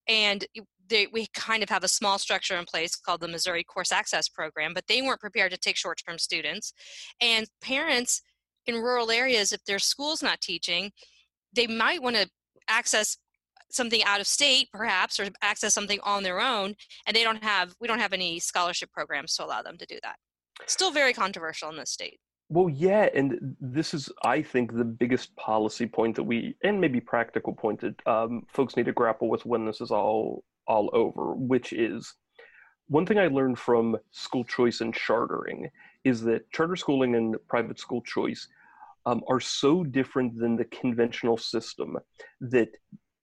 and 0.09 0.45
they, 0.89 1.07
we 1.13 1.27
kind 1.35 1.63
of 1.63 1.69
have 1.69 1.85
a 1.85 1.89
small 1.89 2.19
structure 2.19 2.57
in 2.57 2.65
place 2.65 2.97
called 2.97 3.21
the 3.21 3.29
Missouri 3.29 3.65
Course 3.65 3.93
Access 3.93 4.29
Program, 4.29 4.75
but 4.75 4.87
they 4.87 5.03
weren't 5.03 5.21
prepared 5.21 5.53
to 5.53 5.59
take 5.59 5.77
short 5.77 6.01
term 6.07 6.19
students. 6.19 6.73
And 7.21 7.47
parents 7.63 8.23
in 8.67 8.77
rural 8.77 9.11
areas, 9.11 9.53
if 9.53 9.65
their 9.65 9.79
school's 9.79 10.23
not 10.23 10.41
teaching, 10.41 10.91
they 11.53 11.67
might 11.67 12.03
want 12.03 12.17
to 12.17 12.29
access 12.69 13.17
something 13.75 14.03
out 14.05 14.21
of 14.21 14.27
state 14.27 14.69
perhaps 14.73 15.19
or 15.19 15.29
access 15.43 15.75
something 15.75 15.99
on 16.03 16.23
their 16.23 16.41
own 16.41 16.75
and 17.07 17.17
they 17.17 17.23
don't 17.23 17.43
have 17.43 17.75
we 17.81 17.89
don't 17.89 17.99
have 17.99 18.13
any 18.13 18.39
scholarship 18.39 18.91
programs 18.93 19.35
to 19.37 19.45
allow 19.45 19.63
them 19.63 19.77
to 19.79 19.87
do 19.87 19.99
that. 20.03 20.17
Still 20.67 20.91
very 20.91 21.13
controversial 21.13 21.69
in 21.71 21.77
this 21.77 21.91
state. 21.91 22.19
Well 22.49 22.69
yeah 22.69 23.09
and 23.15 23.57
this 23.61 23.95
is 23.95 24.11
i 24.23 24.43
think 24.43 24.73
the 24.73 24.85
biggest 24.85 25.35
policy 25.37 25.87
point 25.87 26.15
that 26.17 26.23
we 26.23 26.57
and 26.63 26.81
maybe 26.81 27.01
practical 27.01 27.55
point 27.55 27.81
that 27.81 28.07
um, 28.07 28.45
folks 28.49 28.77
need 28.77 28.87
to 28.87 28.93
grapple 28.93 29.29
with 29.29 29.47
when 29.47 29.65
this 29.65 29.81
is 29.81 29.91
all 29.91 30.45
all 30.67 30.91
over 30.93 31.35
which 31.35 31.73
is 31.73 32.15
one 32.89 33.07
thing 33.07 33.19
i 33.19 33.27
learned 33.27 33.59
from 33.59 33.97
school 34.11 34.45
choice 34.45 34.83
and 34.83 34.95
chartering 34.95 35.71
is 36.05 36.21
that 36.23 36.51
charter 36.53 36.77
schooling 36.77 37.15
and 37.15 37.37
private 37.49 37.79
school 37.79 38.03
choice 38.03 38.47
um, 39.07 39.23
are 39.29 39.41
so 39.41 39.85
different 39.85 40.39
than 40.39 40.57
the 40.57 40.65
conventional 40.67 41.37
system 41.37 41.99
that 42.41 42.69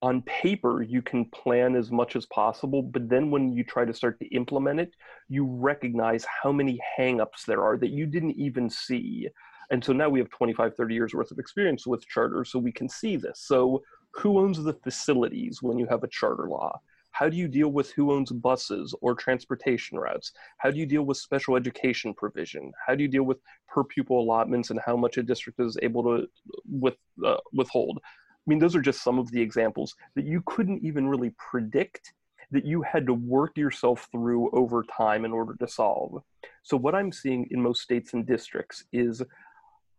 on 0.02 0.22
paper 0.22 0.82
you 0.82 1.00
can 1.00 1.24
plan 1.26 1.76
as 1.76 1.90
much 1.90 2.16
as 2.16 2.26
possible 2.26 2.82
but 2.82 3.08
then 3.08 3.30
when 3.30 3.52
you 3.52 3.64
try 3.64 3.84
to 3.84 3.94
start 3.94 4.18
to 4.18 4.26
implement 4.34 4.80
it 4.80 4.94
you 5.28 5.44
recognize 5.46 6.26
how 6.42 6.52
many 6.52 6.78
hangups 6.98 7.44
there 7.46 7.62
are 7.62 7.78
that 7.78 7.90
you 7.90 8.06
didn't 8.06 8.36
even 8.36 8.68
see 8.68 9.28
And 9.70 9.82
so 9.82 9.92
now 9.92 10.08
we 10.10 10.18
have 10.18 10.28
25, 10.30 10.74
30 10.76 10.94
years 10.94 11.14
worth 11.14 11.30
of 11.30 11.38
experience 11.38 11.86
with 11.86 12.06
charters, 12.06 12.50
so 12.50 12.58
we 12.58 12.72
can 12.72 12.88
see 12.88 13.16
this. 13.16 13.40
So 13.40 13.82
who 14.12 14.38
owns 14.38 14.62
the 14.62 14.74
facilities 14.74 15.62
when 15.62 15.78
you 15.78 15.86
have 15.86 16.02
a 16.04 16.08
charter 16.08 16.46
law? 16.48 16.80
How 17.12 17.28
do 17.28 17.36
you 17.36 17.48
deal 17.48 17.68
with 17.68 17.90
who 17.92 18.12
owns 18.12 18.32
buses 18.32 18.94
or 19.02 19.14
transportation 19.14 19.98
routes? 19.98 20.32
How 20.58 20.70
do 20.70 20.78
you 20.78 20.86
deal 20.86 21.04
with 21.04 21.16
special 21.18 21.56
education 21.56 22.14
provision? 22.14 22.72
How 22.86 22.94
do 22.94 23.02
you 23.02 23.08
deal 23.08 23.24
with 23.24 23.38
per 23.68 23.84
pupil 23.84 24.20
allotments 24.20 24.70
and 24.70 24.80
how 24.84 24.96
much 24.96 25.18
a 25.18 25.22
district 25.22 25.60
is 25.60 25.78
able 25.82 26.02
to 26.04 26.26
with, 26.66 26.96
uh, 27.24 27.36
withhold? 27.52 27.98
I 28.46 28.50
mean, 28.50 28.58
those 28.58 28.74
are 28.74 28.82
just 28.82 29.04
some 29.04 29.18
of 29.18 29.30
the 29.30 29.40
examples 29.40 29.94
that 30.16 30.24
you 30.24 30.42
couldn't 30.46 30.82
even 30.82 31.06
really 31.06 31.32
predict 31.38 32.12
that 32.50 32.66
you 32.66 32.82
had 32.82 33.06
to 33.06 33.14
work 33.14 33.56
yourself 33.56 34.08
through 34.10 34.50
over 34.50 34.84
time 34.96 35.24
in 35.24 35.32
order 35.32 35.54
to 35.58 35.68
solve. 35.68 36.22
So, 36.62 36.76
what 36.76 36.94
I'm 36.94 37.12
seeing 37.12 37.46
in 37.50 37.62
most 37.62 37.82
states 37.82 38.14
and 38.14 38.26
districts 38.26 38.84
is 38.92 39.22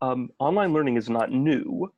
um, 0.02 0.30
online 0.38 0.72
learning 0.72 0.96
is 0.96 1.08
not 1.08 1.32
new 1.32 1.90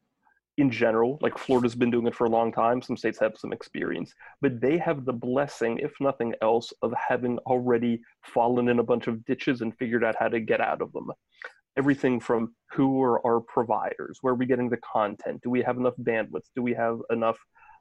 in 0.57 0.71
general. 0.71 1.19
Like 1.21 1.37
Florida's 1.37 1.75
been 1.75 1.91
doing 1.91 2.07
it 2.07 2.15
for 2.15 2.27
a 2.27 2.31
long 2.31 2.53
time. 2.53 2.81
Some 2.81 2.97
states 2.97 3.19
have 3.19 3.37
some 3.37 3.53
experience, 3.53 4.15
but 4.41 4.61
they 4.61 4.79
have 4.79 5.05
the 5.05 5.13
blessing, 5.13 5.79
if 5.79 5.93
nothing 6.01 6.33
else, 6.41 6.73
of 6.81 6.95
having 6.95 7.39
already 7.41 8.01
fallen 8.23 8.69
in 8.69 8.79
a 8.79 8.85
bunch 8.85 9.09
of 9.09 9.25
ditches 9.25 9.61
and 9.61 9.77
figured 9.77 10.05
out 10.05 10.17
how 10.19 10.29
to 10.29 10.41
get 10.41 10.61
out 10.61 10.81
of 10.81 10.93
them 10.93 11.11
everything 11.77 12.21
from 12.21 12.55
who 12.73 13.03
are 13.03 13.25
our 13.27 13.41
providers, 13.41 14.19
where 14.21 14.33
are 14.33 14.37
we 14.37 14.47
getting 14.47 14.69
the 14.69 14.79
content, 14.79 15.41
do 15.43 15.51
we 15.51 15.63
have 15.63 15.77
enough 15.77 15.95
bandwidth, 16.03 16.49
do 16.55 16.63
we 16.63 16.75
have 16.75 17.01
enough 17.11 17.39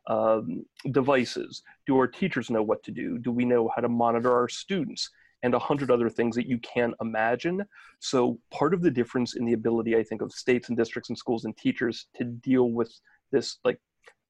um, 0.08 0.66
devices, 0.92 1.64
do 1.88 1.98
our 1.98 2.08
teachers 2.08 2.50
know 2.50 2.62
what 2.62 2.84
to 2.84 2.92
do, 2.92 3.18
do 3.18 3.32
we 3.32 3.46
know 3.46 3.70
how 3.74 3.82
to 3.82 3.90
monitor 3.90 4.32
our 4.32 4.50
students, 4.50 5.10
and 5.44 5.54
a 5.54 5.60
hundred 5.60 5.92
other 5.92 6.10
things 6.10 6.36
that 6.36 6.48
you 6.48 6.58
can't 6.60 6.96
imagine. 7.02 7.64
So 8.00 8.40
part 8.52 8.74
of 8.74 8.82
the 8.82 8.92
difference 8.92 9.36
in 9.36 9.46
the 9.46 9.54
ability, 9.54 9.96
I 9.96 10.04
think, 10.04 10.22
of 10.22 10.32
states 10.32 10.70
and 10.70 10.78
districts 10.78 11.10
and 11.10 11.18
schools 11.18 11.46
and 11.46 11.56
teachers 11.56 12.08
to 12.16 12.24
deal 12.24 12.72
with 12.72 12.92
this 13.32 13.60
like 13.64 13.80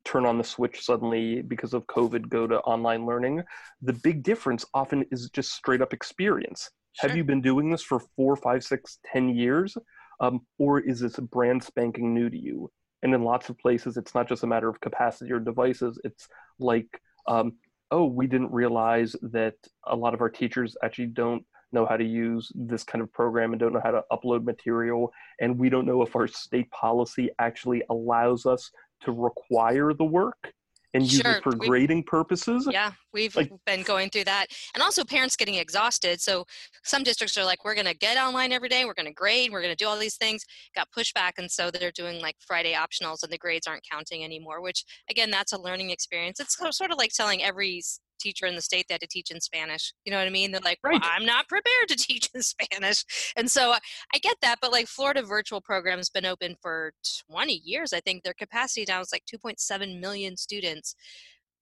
turn 0.04 0.26
on 0.26 0.38
the 0.38 0.44
switch 0.44 0.86
suddenly 0.86 1.42
because 1.42 1.74
of 1.74 1.88
COVID, 1.88 2.30
go 2.30 2.48
to 2.48 2.60
online 2.60 3.06
learning. 3.06 3.44
The 3.82 3.94
big 3.94 4.24
difference 4.24 4.66
often 4.74 5.06
is 5.12 5.30
just 5.32 5.52
straight 5.52 5.82
up 5.82 5.94
experience. 5.94 6.70
Sure. 6.96 7.10
Have 7.10 7.18
you 7.18 7.24
been 7.24 7.42
doing 7.42 7.70
this 7.70 7.84
for 7.84 8.00
four, 8.16 8.36
five, 8.36 8.64
six, 8.64 9.00
ten 9.12 9.30
years? 9.30 9.78
Um, 10.22 10.42
or 10.58 10.80
is 10.80 11.02
this 11.02 11.18
brand 11.18 11.64
spanking 11.64 12.14
new 12.14 12.30
to 12.30 12.38
you? 12.38 12.72
And 13.04 13.14
in 13.14 13.24
lots 13.24 13.50
of 13.50 13.58
places, 13.58 13.98
it's 13.98 14.16
not 14.16 14.30
just 14.30 14.44
a 14.44 14.48
matter 14.48 14.70
of 14.70 14.80
capacity 14.80 15.32
or 15.32 15.40
devices. 15.40 16.00
It's 16.06 16.28
like, 16.58 16.88
um, 17.28 17.54
oh, 17.92 18.06
we 18.06 18.28
didn't 18.28 18.52
realize 18.52 19.16
that 19.22 19.56
a 19.86 19.96
lot 19.96 20.14
of 20.14 20.22
our 20.22 20.30
teachers 20.30 20.78
actually 20.84 21.08
don't 21.08 21.44
know 21.74 21.86
how 21.86 21.98
to 21.98 22.04
use 22.06 22.52
this 22.56 22.84
kind 22.84 23.02
of 23.02 23.12
program 23.12 23.52
and 23.52 23.60
don't 23.60 23.74
know 23.74 23.82
how 23.84 23.92
to 23.92 24.04
upload 24.12 24.46
material. 24.46 25.12
And 25.42 25.60
we 25.60 25.70
don't 25.70 25.86
know 25.86 26.02
if 26.02 26.16
our 26.16 26.28
state 26.28 26.72
policy 26.72 27.30
actually 27.40 27.84
allows 27.90 28.46
us 28.46 28.72
to 29.02 29.12
require 29.12 29.94
the 29.94 30.06
work 30.06 30.54
and 30.96 31.12
use 31.12 31.22
sure. 31.22 31.34
it 31.34 31.44
for 31.44 31.52
grading 31.52 32.04
purposes. 32.04 32.68
Yeah, 32.72 32.92
we've 33.14 33.36
like, 33.36 33.52
been 33.66 33.84
going 33.84 34.10
through 34.10 34.24
that. 34.26 34.48
And 34.74 34.82
also 34.82 35.04
parents 35.04 35.36
getting 35.36 35.56
exhausted. 35.56 36.22
So 36.22 36.46
some 36.84 37.04
districts 37.04 37.38
are 37.38 37.44
like, 37.44 37.66
we're 37.66 37.76
going 37.76 37.86
to 37.86 37.94
get 37.96 38.18
online 38.18 38.52
every 38.52 38.70
day, 38.70 38.86
we're 38.86 38.94
going 38.94 39.08
to 39.08 39.14
grade, 39.14 39.52
we're 39.52 39.62
going 39.62 39.76
to 39.76 39.84
do 39.84 39.88
all 39.88 39.98
these 39.98 40.18
things. 40.18 40.44
Got 40.76 40.88
pushback. 40.98 41.34
And 41.38 41.52
so 41.52 41.70
they're 41.70 41.92
doing 41.92 42.22
like 42.22 42.36
Friday 42.40 42.74
optionals 42.74 43.24
and 43.24 43.32
the 43.32 43.38
grades 43.38 43.68
aren't 43.68 43.84
counting 43.90 44.24
anymore, 44.24 44.62
which 44.62 44.84
again, 45.10 45.30
that's 45.32 45.54
a 45.54 45.60
learning 45.60 45.90
experience. 45.90 46.40
It's 46.40 46.58
sort 46.58 46.92
of 46.92 46.98
like 46.98 47.12
telling 47.12 47.44
every 47.44 47.82
teacher 48.20 48.46
in 48.46 48.56
the 48.56 48.62
state 48.62 48.86
that 48.90 49.02
to 49.02 49.08
teach 49.08 49.32
in 49.32 49.42
Spanish. 49.42 49.94
You 50.06 50.12
know 50.12 50.18
what 50.18 50.28
I 50.28 50.32
mean? 50.32 50.52
They're 50.52 50.62
like, 50.62 50.80
right. 50.84 51.00
well, 51.00 51.12
I'm 51.12 51.26
not 51.26 51.48
prepared 51.48 51.88
to 51.90 51.96
teach 51.98 52.30
in 52.34 52.42
Spanish. 52.42 53.04
And 53.36 53.50
so 53.50 53.74
I 54.14 54.18
get 54.20 54.38
that, 54.42 54.58
but 54.62 54.72
like 54.72 54.88
Florida 54.88 55.22
virtual 55.22 55.62
program 55.62 55.98
has 55.98 56.10
been 56.10 56.26
open 56.26 56.56
for 56.62 56.94
20 57.30 57.62
years. 57.64 57.94
I 57.94 58.00
think 58.00 58.24
their 58.24 58.34
capacity 58.34 58.86
now 58.88 59.02
is 59.02 59.12
like 59.12 59.24
2.7 59.26 60.00
million 60.00 60.38
students. 60.38 60.96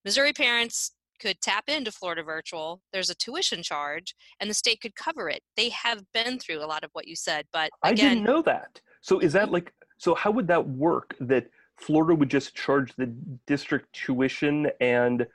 Missouri 0.05 0.33
parents 0.33 0.91
could 1.19 1.39
tap 1.41 1.65
into 1.67 1.91
Florida 1.91 2.24
Virtual. 2.24 2.81
There's 2.91 3.10
a 3.10 3.15
tuition 3.15 3.63
charge, 3.63 4.15
and 4.39 4.50
the 4.50 4.53
state 4.53 4.81
could 4.81 4.95
cover 4.95 5.29
it. 5.29 5.41
They 5.55 5.69
have 5.69 6.03
been 6.13 6.39
through 6.39 6.63
a 6.63 6.67
lot 6.67 6.83
of 6.83 6.89
what 6.93 7.07
you 7.07 7.15
said, 7.15 7.45
but 7.53 7.69
again, 7.83 7.91
I 7.91 7.93
didn't 7.93 8.24
know 8.24 8.41
that. 8.41 8.81
So 9.01 9.19
is 9.19 9.33
that 9.33 9.45
mm-hmm. 9.45 9.53
like 9.53 9.74
so? 9.98 10.15
How 10.15 10.31
would 10.31 10.48
that 10.48 10.67
work? 10.67 11.15
That 11.19 11.48
Florida 11.77 12.15
would 12.15 12.29
just 12.29 12.55
charge 12.55 12.93
the 12.95 13.07
district 13.48 13.93
tuition 13.93 14.69
and 14.79 15.25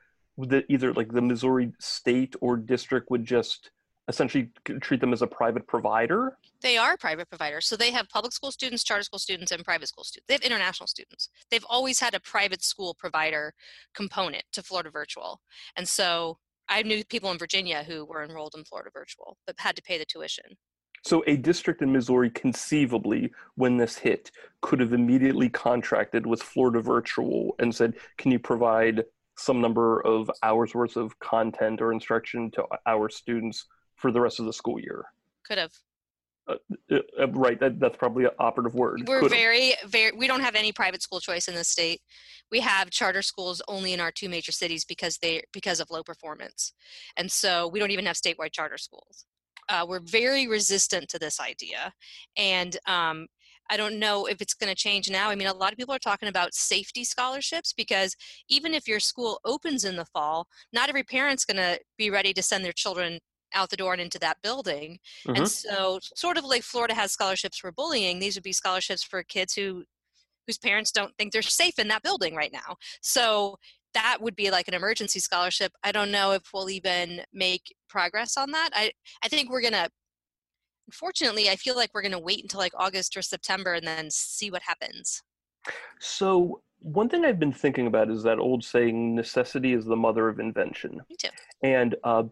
that 0.46 0.64
either 0.68 0.92
like 0.92 1.12
the 1.12 1.22
Missouri 1.22 1.72
state 1.80 2.36
or 2.40 2.56
district 2.56 3.10
would 3.10 3.24
just 3.24 3.70
essentially 4.08 4.50
treat 4.80 5.00
them 5.00 5.12
as 5.12 5.20
a 5.20 5.26
private 5.26 5.66
provider? 5.66 6.38
They 6.62 6.78
are 6.78 6.96
private 6.96 7.28
providers. 7.28 7.66
So 7.66 7.76
they 7.76 7.90
have 7.90 8.08
public 8.08 8.32
school 8.32 8.50
students, 8.50 8.82
charter 8.82 9.02
school 9.02 9.18
students, 9.18 9.52
and 9.52 9.64
private 9.64 9.88
school 9.88 10.04
students. 10.04 10.26
They 10.28 10.34
have 10.34 10.42
international 10.42 10.86
students. 10.86 11.28
They've 11.50 11.64
always 11.68 12.00
had 12.00 12.14
a 12.14 12.20
private 12.20 12.62
school 12.62 12.94
provider 12.94 13.52
component 13.94 14.44
to 14.52 14.62
Florida 14.62 14.90
Virtual. 14.90 15.40
And 15.76 15.86
so 15.86 16.38
I 16.68 16.82
knew 16.82 17.04
people 17.04 17.30
in 17.30 17.38
Virginia 17.38 17.82
who 17.82 18.04
were 18.04 18.22
enrolled 18.22 18.54
in 18.56 18.64
Florida 18.64 18.90
Virtual 18.92 19.36
but 19.46 19.56
had 19.58 19.76
to 19.76 19.82
pay 19.82 19.98
the 19.98 20.04
tuition. 20.04 20.56
So 21.04 21.22
a 21.26 21.36
district 21.36 21.80
in 21.80 21.92
Missouri 21.92 22.28
conceivably, 22.30 23.30
when 23.54 23.76
this 23.76 23.96
hit, 23.96 24.32
could 24.62 24.80
have 24.80 24.92
immediately 24.92 25.48
contracted 25.48 26.26
with 26.26 26.42
Florida 26.42 26.80
Virtual 26.80 27.54
and 27.60 27.74
said, 27.74 27.94
"Can 28.16 28.32
you 28.32 28.38
provide 28.38 29.04
some 29.38 29.60
number 29.60 30.00
of 30.00 30.30
hours 30.42 30.74
worth 30.74 30.96
of 30.96 31.18
content 31.20 31.80
or 31.80 31.92
instruction 31.92 32.50
to 32.50 32.64
our 32.86 33.08
students 33.08 33.66
for 33.94 34.10
the 34.12 34.20
rest 34.20 34.40
of 34.40 34.46
the 34.46 34.52
school 34.52 34.78
year. 34.80 35.06
Could 35.46 35.58
have. 35.58 35.72
Uh, 36.48 36.54
uh, 36.90 36.96
uh, 37.20 37.28
right, 37.32 37.60
that, 37.60 37.78
that's 37.78 37.96
probably 37.96 38.24
an 38.24 38.30
operative 38.38 38.74
word. 38.74 39.02
We're 39.06 39.20
Could've. 39.20 39.36
very, 39.36 39.74
very, 39.86 40.12
we 40.12 40.26
don't 40.26 40.40
have 40.40 40.54
any 40.54 40.72
private 40.72 41.02
school 41.02 41.20
choice 41.20 41.46
in 41.46 41.54
this 41.54 41.68
state. 41.68 42.00
We 42.50 42.60
have 42.60 42.90
charter 42.90 43.22
schools 43.22 43.60
only 43.68 43.92
in 43.92 44.00
our 44.00 44.10
two 44.10 44.28
major 44.28 44.52
cities 44.52 44.84
because 44.84 45.18
they, 45.18 45.42
because 45.52 45.78
of 45.78 45.90
low 45.90 46.02
performance. 46.02 46.72
And 47.16 47.30
so 47.30 47.68
we 47.68 47.78
don't 47.78 47.90
even 47.90 48.06
have 48.06 48.16
statewide 48.16 48.52
charter 48.52 48.78
schools. 48.78 49.26
Uh, 49.68 49.84
we're 49.86 50.00
very 50.00 50.46
resistant 50.46 51.10
to 51.10 51.18
this 51.18 51.38
idea. 51.38 51.92
And 52.38 52.76
um, 52.86 53.26
I 53.70 53.76
don't 53.76 53.98
know 53.98 54.26
if 54.26 54.40
it's 54.40 54.54
going 54.54 54.70
to 54.70 54.76
change 54.76 55.10
now. 55.10 55.30
I 55.30 55.34
mean, 55.34 55.48
a 55.48 55.54
lot 55.54 55.72
of 55.72 55.78
people 55.78 55.94
are 55.94 55.98
talking 55.98 56.28
about 56.28 56.54
safety 56.54 57.04
scholarships 57.04 57.72
because 57.72 58.16
even 58.48 58.74
if 58.74 58.88
your 58.88 59.00
school 59.00 59.40
opens 59.44 59.84
in 59.84 59.96
the 59.96 60.06
fall, 60.06 60.46
not 60.72 60.88
every 60.88 61.02
parent's 61.02 61.44
going 61.44 61.56
to 61.56 61.78
be 61.96 62.10
ready 62.10 62.32
to 62.32 62.42
send 62.42 62.64
their 62.64 62.72
children 62.72 63.18
out 63.54 63.70
the 63.70 63.76
door 63.76 63.92
and 63.92 64.02
into 64.02 64.18
that 64.18 64.38
building. 64.42 64.98
Mm-hmm. 65.26 65.36
And 65.36 65.48
so, 65.48 65.98
sort 66.14 66.36
of 66.36 66.44
like 66.44 66.62
Florida 66.62 66.94
has 66.94 67.12
scholarships 67.12 67.58
for 67.58 67.72
bullying, 67.72 68.18
these 68.18 68.36
would 68.36 68.44
be 68.44 68.52
scholarships 68.52 69.02
for 69.02 69.22
kids 69.22 69.54
who 69.54 69.84
whose 70.46 70.58
parents 70.58 70.90
don't 70.90 71.14
think 71.18 71.32
they're 71.32 71.42
safe 71.42 71.78
in 71.78 71.88
that 71.88 72.02
building 72.02 72.34
right 72.34 72.52
now. 72.52 72.76
So 73.02 73.58
that 73.94 74.18
would 74.20 74.34
be 74.34 74.50
like 74.50 74.66
an 74.66 74.74
emergency 74.74 75.20
scholarship. 75.20 75.72
I 75.84 75.92
don't 75.92 76.10
know 76.10 76.32
if 76.32 76.42
we'll 76.52 76.70
even 76.70 77.22
make 77.32 77.74
progress 77.88 78.36
on 78.36 78.50
that. 78.52 78.70
I 78.72 78.92
I 79.22 79.28
think 79.28 79.50
we're 79.50 79.60
going 79.60 79.74
to 79.74 79.90
unfortunately, 80.88 81.50
I 81.50 81.56
feel 81.56 81.76
like 81.76 81.90
we're 81.94 82.02
going 82.02 82.12
to 82.12 82.18
wait 82.18 82.42
until 82.42 82.58
like 82.58 82.72
August 82.76 83.16
or 83.16 83.22
September 83.22 83.74
and 83.74 83.86
then 83.86 84.10
see 84.10 84.50
what 84.50 84.62
happens. 84.62 85.22
So, 86.00 86.62
one 86.80 87.08
thing 87.08 87.24
I've 87.24 87.38
been 87.38 87.52
thinking 87.52 87.86
about 87.88 88.10
is 88.10 88.22
that 88.22 88.38
old 88.38 88.64
saying, 88.64 89.14
necessity 89.14 89.74
is 89.74 89.84
the 89.84 89.96
mother 89.96 90.28
of 90.28 90.40
invention. 90.40 91.00
Me 91.10 91.16
too. 91.18 91.28
And 91.62 91.96
uh, 92.04 92.22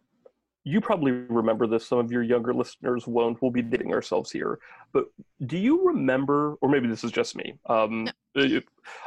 you 0.65 0.81
probably 0.81 1.13
remember 1.13 1.67
this. 1.67 1.87
Some 1.87 1.99
of 1.99 2.11
your 2.11 2.23
younger 2.23 2.55
listeners 2.55 3.07
won't. 3.07 3.43
We'll 3.43 3.51
be 3.51 3.63
dating 3.63 3.93
ourselves 3.93 4.31
here. 4.31 4.59
But 4.93 5.07
do 5.47 5.59
you 5.59 5.87
remember, 5.87 6.55
or 6.61 6.69
maybe 6.69 6.87
this 6.89 7.05
is 7.05 7.11
just 7.11 7.37
me? 7.37 7.59
Um, 7.67 8.09
no. 8.35 8.61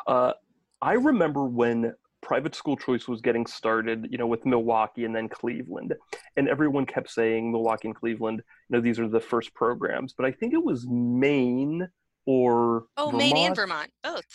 Uh, 0.07 0.11
uh, 0.11 0.33
I 0.81 0.93
remember 0.93 1.45
when 1.45 1.93
private 2.21 2.55
school 2.55 2.77
choice 2.77 3.07
was 3.07 3.21
getting 3.21 3.45
started, 3.45 4.07
you 4.11 4.17
know, 4.17 4.27
with 4.27 4.45
Milwaukee 4.45 5.05
and 5.05 5.15
then 5.15 5.29
Cleveland. 5.29 5.93
And 6.37 6.47
everyone 6.47 6.85
kept 6.85 7.09
saying 7.09 7.51
Milwaukee 7.51 7.87
and 7.87 7.95
Cleveland, 7.95 8.41
you 8.69 8.77
know, 8.77 8.81
these 8.81 8.99
are 8.99 9.07
the 9.07 9.19
first 9.19 9.53
programs. 9.53 10.13
But 10.13 10.25
I 10.25 10.31
think 10.31 10.53
it 10.53 10.63
was 10.63 10.85
Maine 10.87 11.87
or 12.25 12.85
Oh, 12.97 13.11
Vermont, 13.11 13.17
Maine 13.17 13.47
and 13.47 13.55
Vermont, 13.55 13.91
both. 14.03 14.25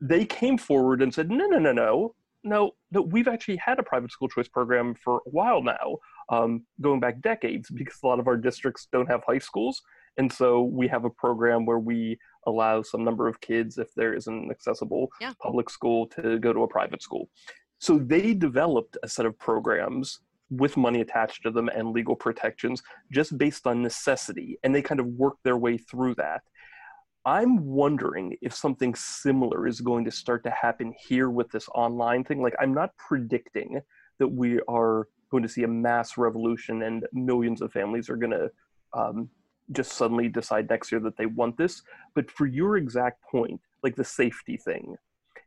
They 0.00 0.24
came 0.24 0.58
forward 0.58 1.02
and 1.02 1.12
said, 1.12 1.30
no, 1.30 1.46
no, 1.46 1.58
no, 1.58 1.72
no. 1.72 2.14
No, 2.46 2.72
no, 2.90 3.00
we've 3.00 3.28
actually 3.28 3.56
had 3.56 3.78
a 3.78 3.82
private 3.82 4.12
school 4.12 4.28
choice 4.28 4.48
program 4.48 4.94
for 5.02 5.22
a 5.26 5.30
while 5.30 5.62
now, 5.62 5.96
um, 6.28 6.66
going 6.78 7.00
back 7.00 7.22
decades, 7.22 7.70
because 7.70 7.96
a 8.02 8.06
lot 8.06 8.20
of 8.20 8.26
our 8.26 8.36
districts 8.36 8.86
don't 8.92 9.10
have 9.10 9.22
high 9.26 9.38
schools. 9.38 9.80
And 10.18 10.30
so 10.30 10.62
we 10.62 10.86
have 10.88 11.06
a 11.06 11.10
program 11.10 11.64
where 11.64 11.78
we 11.78 12.18
allow 12.46 12.82
some 12.82 13.04
number 13.04 13.28
of 13.28 13.40
kids, 13.40 13.78
if 13.78 13.92
there 13.94 14.14
isn't 14.14 14.44
an 14.44 14.50
accessible 14.50 15.10
yeah. 15.20 15.32
public 15.40 15.70
school, 15.70 16.06
to 16.08 16.38
go 16.38 16.52
to 16.52 16.62
a 16.62 16.68
private 16.68 17.02
school. 17.02 17.28
So 17.78 17.98
they 17.98 18.34
developed 18.34 18.96
a 19.02 19.08
set 19.08 19.26
of 19.26 19.38
programs 19.38 20.20
with 20.50 20.76
money 20.76 21.00
attached 21.00 21.42
to 21.42 21.50
them 21.50 21.68
and 21.68 21.90
legal 21.90 22.14
protections 22.14 22.82
just 23.12 23.36
based 23.38 23.66
on 23.66 23.82
necessity. 23.82 24.58
And 24.62 24.74
they 24.74 24.82
kind 24.82 25.00
of 25.00 25.06
worked 25.06 25.42
their 25.42 25.56
way 25.56 25.78
through 25.78 26.14
that. 26.16 26.42
I'm 27.26 27.64
wondering 27.64 28.36
if 28.42 28.54
something 28.54 28.94
similar 28.94 29.66
is 29.66 29.80
going 29.80 30.04
to 30.04 30.10
start 30.10 30.44
to 30.44 30.50
happen 30.50 30.94
here 31.08 31.30
with 31.30 31.50
this 31.50 31.68
online 31.74 32.22
thing. 32.22 32.42
Like, 32.42 32.54
I'm 32.60 32.74
not 32.74 32.90
predicting 32.98 33.80
that 34.18 34.28
we 34.28 34.60
are 34.68 35.08
going 35.30 35.42
to 35.42 35.48
see 35.48 35.62
a 35.62 35.68
mass 35.68 36.18
revolution 36.18 36.82
and 36.82 37.06
millions 37.12 37.62
of 37.62 37.72
families 37.72 38.10
are 38.10 38.16
going 38.16 38.30
to 38.32 38.50
um, 38.92 39.28
just 39.72 39.92
suddenly 39.92 40.28
decide 40.28 40.68
next 40.68 40.92
year 40.92 41.00
that 41.00 41.16
they 41.16 41.26
want 41.26 41.56
this. 41.56 41.82
But 42.14 42.30
for 42.30 42.46
your 42.46 42.76
exact 42.76 43.22
point, 43.22 43.60
like 43.82 43.96
the 43.96 44.04
safety 44.04 44.56
thing, 44.56 44.96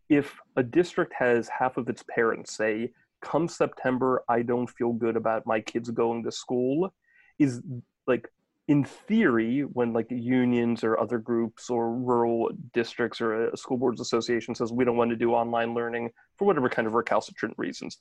if 0.10 0.40
a 0.56 0.64
district 0.64 1.14
has 1.18 1.50
half 1.50 1.78
of 1.78 1.90
its 1.90 2.04
parents 2.14 2.56
say, 2.56 2.92
come 3.22 3.48
September, 3.48 4.24
I 4.30 4.42
don't 4.42 4.70
feel 4.70 4.94
good 4.94 5.16
about 5.16 5.46
my 5.46 5.60
kids 5.60 5.90
going 5.90 6.24
to 6.24 6.32
school, 6.32 6.94
is 7.40 7.62
like 8.06 8.28
in 8.68 8.84
theory, 8.84 9.62
when 9.62 9.94
like 9.94 10.08
unions 10.10 10.84
or 10.84 11.00
other 11.00 11.18
groups 11.18 11.70
or 11.70 11.94
rural 11.94 12.50
districts 12.74 13.22
or 13.22 13.50
a 13.50 13.58
school 13.58 13.78
boards 13.78 14.02
association 14.02 14.54
says 14.54 14.74
we 14.74 14.84
don't 14.84 14.98
want 14.98 15.10
to 15.10 15.16
do 15.16 15.32
online 15.32 15.74
learning 15.74 16.10
for 16.38 16.46
whatever 16.46 16.68
kind 16.70 16.88
of 16.88 16.94
recalcitrant 16.94 17.56
reasons, 17.58 18.00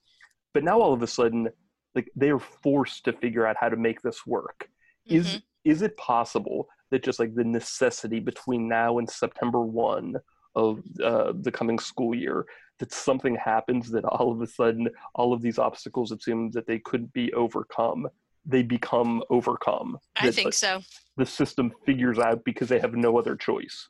but 0.52 0.64
now 0.64 0.80
all 0.80 0.92
of 0.92 1.02
a 1.02 1.06
sudden, 1.06 1.49
like 1.94 2.11
they 2.16 2.30
are 2.30 2.38
forced 2.38 3.04
to 3.04 3.12
figure 3.12 3.46
out 3.46 3.56
how 3.58 3.68
to 3.68 3.76
make 3.76 4.02
this 4.02 4.26
work. 4.26 4.68
Mm-hmm. 5.08 5.18
Is 5.18 5.42
is 5.66 5.82
it 5.82 5.96
possible 5.96 6.68
that 6.90 7.02
just 7.02 7.18
like 7.18 7.35
the 7.35 7.44
necessity 7.44 8.20
between 8.20 8.68
now 8.68 8.99
and 8.99 9.11
September 9.11 9.61
one 9.61 10.14
of 10.54 10.80
uh, 11.04 11.32
the 11.42 11.50
coming 11.50 11.78
school 11.78 12.14
year 12.14 12.46
that 12.78 12.92
something 12.92 13.35
happens 13.35 13.90
that 13.90 14.04
all 14.04 14.30
of 14.32 14.40
a 14.40 14.46
sudden 14.46 14.88
all 15.14 15.32
of 15.32 15.42
these 15.42 15.58
obstacles 15.58 16.12
it 16.12 16.23
seems 16.23 16.54
that 16.54 16.66
they 16.66 16.78
couldn't 16.78 17.12
be 17.12 17.32
overcome 17.35 18.08
they 18.46 18.62
become 18.62 19.23
overcome. 19.28 19.99
I 20.14 20.30
think 20.30 20.54
so. 20.54 20.80
The 21.16 21.26
system 21.26 21.73
figures 21.85 22.18
out 22.18 22.44
because 22.44 22.68
they 22.68 22.78
have 22.78 22.94
no 22.94 23.18
other 23.18 23.35
choice. 23.35 23.88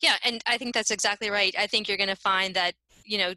Yeah, 0.00 0.16
and 0.24 0.42
I 0.46 0.56
think 0.56 0.74
that's 0.74 0.90
exactly 0.90 1.30
right. 1.30 1.54
I 1.58 1.66
think 1.66 1.88
you're 1.88 1.98
going 1.98 2.08
to 2.08 2.16
find 2.16 2.54
that, 2.54 2.72
you 3.04 3.18
know, 3.18 3.34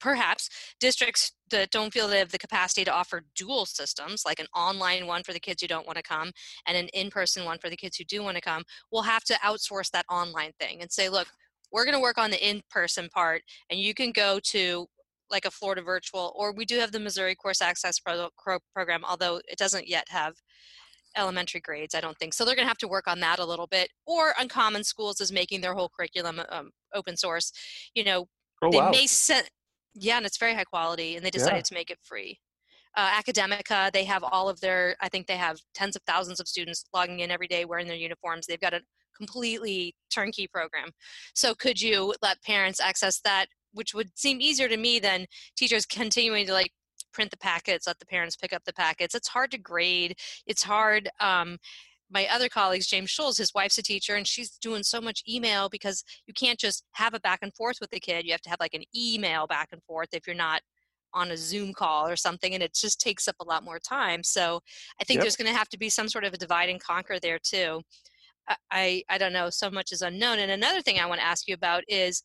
perhaps 0.00 0.48
districts 0.80 1.32
that 1.50 1.70
don't 1.70 1.92
feel 1.92 2.08
they 2.08 2.18
have 2.18 2.30
the 2.30 2.38
capacity 2.38 2.84
to 2.84 2.92
offer 2.92 3.22
dual 3.34 3.66
systems, 3.66 4.22
like 4.24 4.40
an 4.40 4.46
online 4.54 5.06
one 5.06 5.22
for 5.22 5.32
the 5.32 5.40
kids 5.40 5.62
who 5.62 5.68
don't 5.68 5.86
want 5.86 5.96
to 5.96 6.02
come 6.02 6.30
and 6.66 6.76
an 6.76 6.88
in 6.88 7.10
person 7.10 7.44
one 7.44 7.58
for 7.58 7.70
the 7.70 7.76
kids 7.76 7.96
who 7.96 8.04
do 8.04 8.22
want 8.22 8.36
to 8.36 8.42
come, 8.42 8.62
will 8.92 9.02
have 9.02 9.24
to 9.24 9.34
outsource 9.34 9.90
that 9.90 10.04
online 10.10 10.52
thing 10.60 10.80
and 10.80 10.90
say, 10.90 11.08
look, 11.08 11.28
we're 11.72 11.84
going 11.84 11.94
to 11.94 12.00
work 12.00 12.18
on 12.18 12.30
the 12.30 12.48
in 12.48 12.62
person 12.70 13.08
part, 13.12 13.42
and 13.70 13.78
you 13.78 13.92
can 13.94 14.10
go 14.12 14.40
to 14.42 14.86
like 15.30 15.44
a 15.44 15.50
Florida 15.50 15.82
virtual, 15.82 16.32
or 16.36 16.52
we 16.52 16.64
do 16.64 16.78
have 16.78 16.92
the 16.92 17.00
Missouri 17.00 17.34
Course 17.34 17.60
Access 17.60 17.98
pro- 17.98 18.30
pro- 18.38 18.58
Program, 18.74 19.04
although 19.04 19.40
it 19.48 19.58
doesn't 19.58 19.86
yet 19.86 20.06
have 20.08 20.34
elementary 21.16 21.60
grades, 21.60 21.94
I 21.94 22.00
don't 22.00 22.16
think. 22.18 22.32
So 22.32 22.44
they're 22.44 22.54
going 22.54 22.64
to 22.64 22.70
have 22.70 22.78
to 22.78 22.88
work 22.88 23.08
on 23.08 23.20
that 23.20 23.38
a 23.38 23.44
little 23.44 23.66
bit. 23.66 23.90
Or 24.06 24.32
Uncommon 24.38 24.84
Schools 24.84 25.20
is 25.20 25.32
making 25.32 25.60
their 25.60 25.74
whole 25.74 25.90
curriculum 25.94 26.40
um, 26.50 26.70
open 26.94 27.16
source. 27.16 27.52
You 27.94 28.04
know, 28.04 28.28
oh, 28.62 28.70
they 28.70 28.78
wow. 28.78 28.90
may 28.90 29.06
set, 29.06 29.50
yeah, 29.94 30.16
and 30.16 30.26
it's 30.26 30.38
very 30.38 30.54
high 30.54 30.64
quality, 30.64 31.16
and 31.16 31.24
they 31.24 31.30
decided 31.30 31.56
yeah. 31.56 31.62
to 31.62 31.74
make 31.74 31.90
it 31.90 31.98
free. 32.02 32.38
Uh, 32.96 33.10
Academica, 33.10 33.92
they 33.92 34.04
have 34.04 34.24
all 34.24 34.48
of 34.48 34.60
their, 34.60 34.96
I 35.00 35.08
think 35.08 35.26
they 35.26 35.36
have 35.36 35.58
tens 35.74 35.94
of 35.94 36.02
thousands 36.06 36.40
of 36.40 36.48
students 36.48 36.84
logging 36.92 37.20
in 37.20 37.30
every 37.30 37.46
day 37.46 37.64
wearing 37.64 37.86
their 37.86 37.96
uniforms. 37.96 38.46
They've 38.46 38.58
got 38.58 38.74
a 38.74 38.80
completely 39.16 39.94
turnkey 40.12 40.48
program. 40.48 40.90
So 41.34 41.54
could 41.54 41.80
you 41.80 42.14
let 42.22 42.42
parents 42.42 42.80
access 42.80 43.20
that 43.20 43.46
which 43.72 43.94
would 43.94 44.10
seem 44.18 44.40
easier 44.40 44.68
to 44.68 44.76
me 44.76 44.98
than 44.98 45.26
teachers 45.56 45.86
continuing 46.00 46.46
to 46.46 46.52
like 46.52 46.72
print 47.12 47.30
the 47.30 47.38
packets, 47.38 47.86
let 47.86 47.98
the 47.98 48.06
parents 48.06 48.36
pick 48.36 48.52
up 48.52 48.64
the 48.64 48.72
packets. 48.72 49.14
It's 49.14 49.28
hard 49.28 49.50
to 49.52 49.58
grade. 49.58 50.16
It's 50.46 50.62
hard. 50.62 51.08
Um, 51.20 51.58
my 52.10 52.26
other 52.26 52.48
colleagues, 52.48 52.86
James 52.86 53.10
Schulz, 53.10 53.36
his 53.38 53.52
wife's 53.54 53.78
a 53.78 53.82
teacher, 53.82 54.14
and 54.14 54.26
she's 54.26 54.50
doing 54.50 54.82
so 54.82 55.00
much 55.00 55.22
email 55.28 55.68
because 55.68 56.02
you 56.26 56.34
can't 56.34 56.58
just 56.58 56.84
have 56.92 57.14
a 57.14 57.20
back 57.20 57.40
and 57.42 57.54
forth 57.54 57.78
with 57.80 57.90
the 57.90 58.00
kid. 58.00 58.24
You 58.24 58.32
have 58.32 58.40
to 58.42 58.50
have 58.50 58.60
like 58.60 58.74
an 58.74 58.84
email 58.96 59.46
back 59.46 59.68
and 59.72 59.82
forth 59.84 60.08
if 60.12 60.26
you're 60.26 60.36
not 60.36 60.62
on 61.14 61.30
a 61.30 61.36
Zoom 61.36 61.72
call 61.72 62.06
or 62.06 62.16
something, 62.16 62.54
and 62.54 62.62
it 62.62 62.74
just 62.74 63.00
takes 63.00 63.28
up 63.28 63.36
a 63.40 63.44
lot 63.44 63.64
more 63.64 63.78
time. 63.78 64.22
So 64.22 64.60
I 65.00 65.04
think 65.04 65.18
yep. 65.18 65.24
there's 65.24 65.36
going 65.36 65.50
to 65.50 65.56
have 65.58 65.68
to 65.70 65.78
be 65.78 65.88
some 65.88 66.08
sort 66.08 66.24
of 66.24 66.34
a 66.34 66.38
divide 66.38 66.68
and 66.68 66.82
conquer 66.82 67.18
there 67.20 67.38
too. 67.42 67.82
I, 68.48 68.56
I, 68.70 69.02
I 69.08 69.18
don't 69.18 69.32
know. 69.32 69.50
So 69.50 69.70
much 69.70 69.92
is 69.92 70.02
unknown. 70.02 70.38
And 70.38 70.50
another 70.50 70.82
thing 70.82 70.98
I 70.98 71.06
want 71.06 71.20
to 71.20 71.26
ask 71.26 71.48
you 71.48 71.54
about 71.54 71.84
is, 71.88 72.22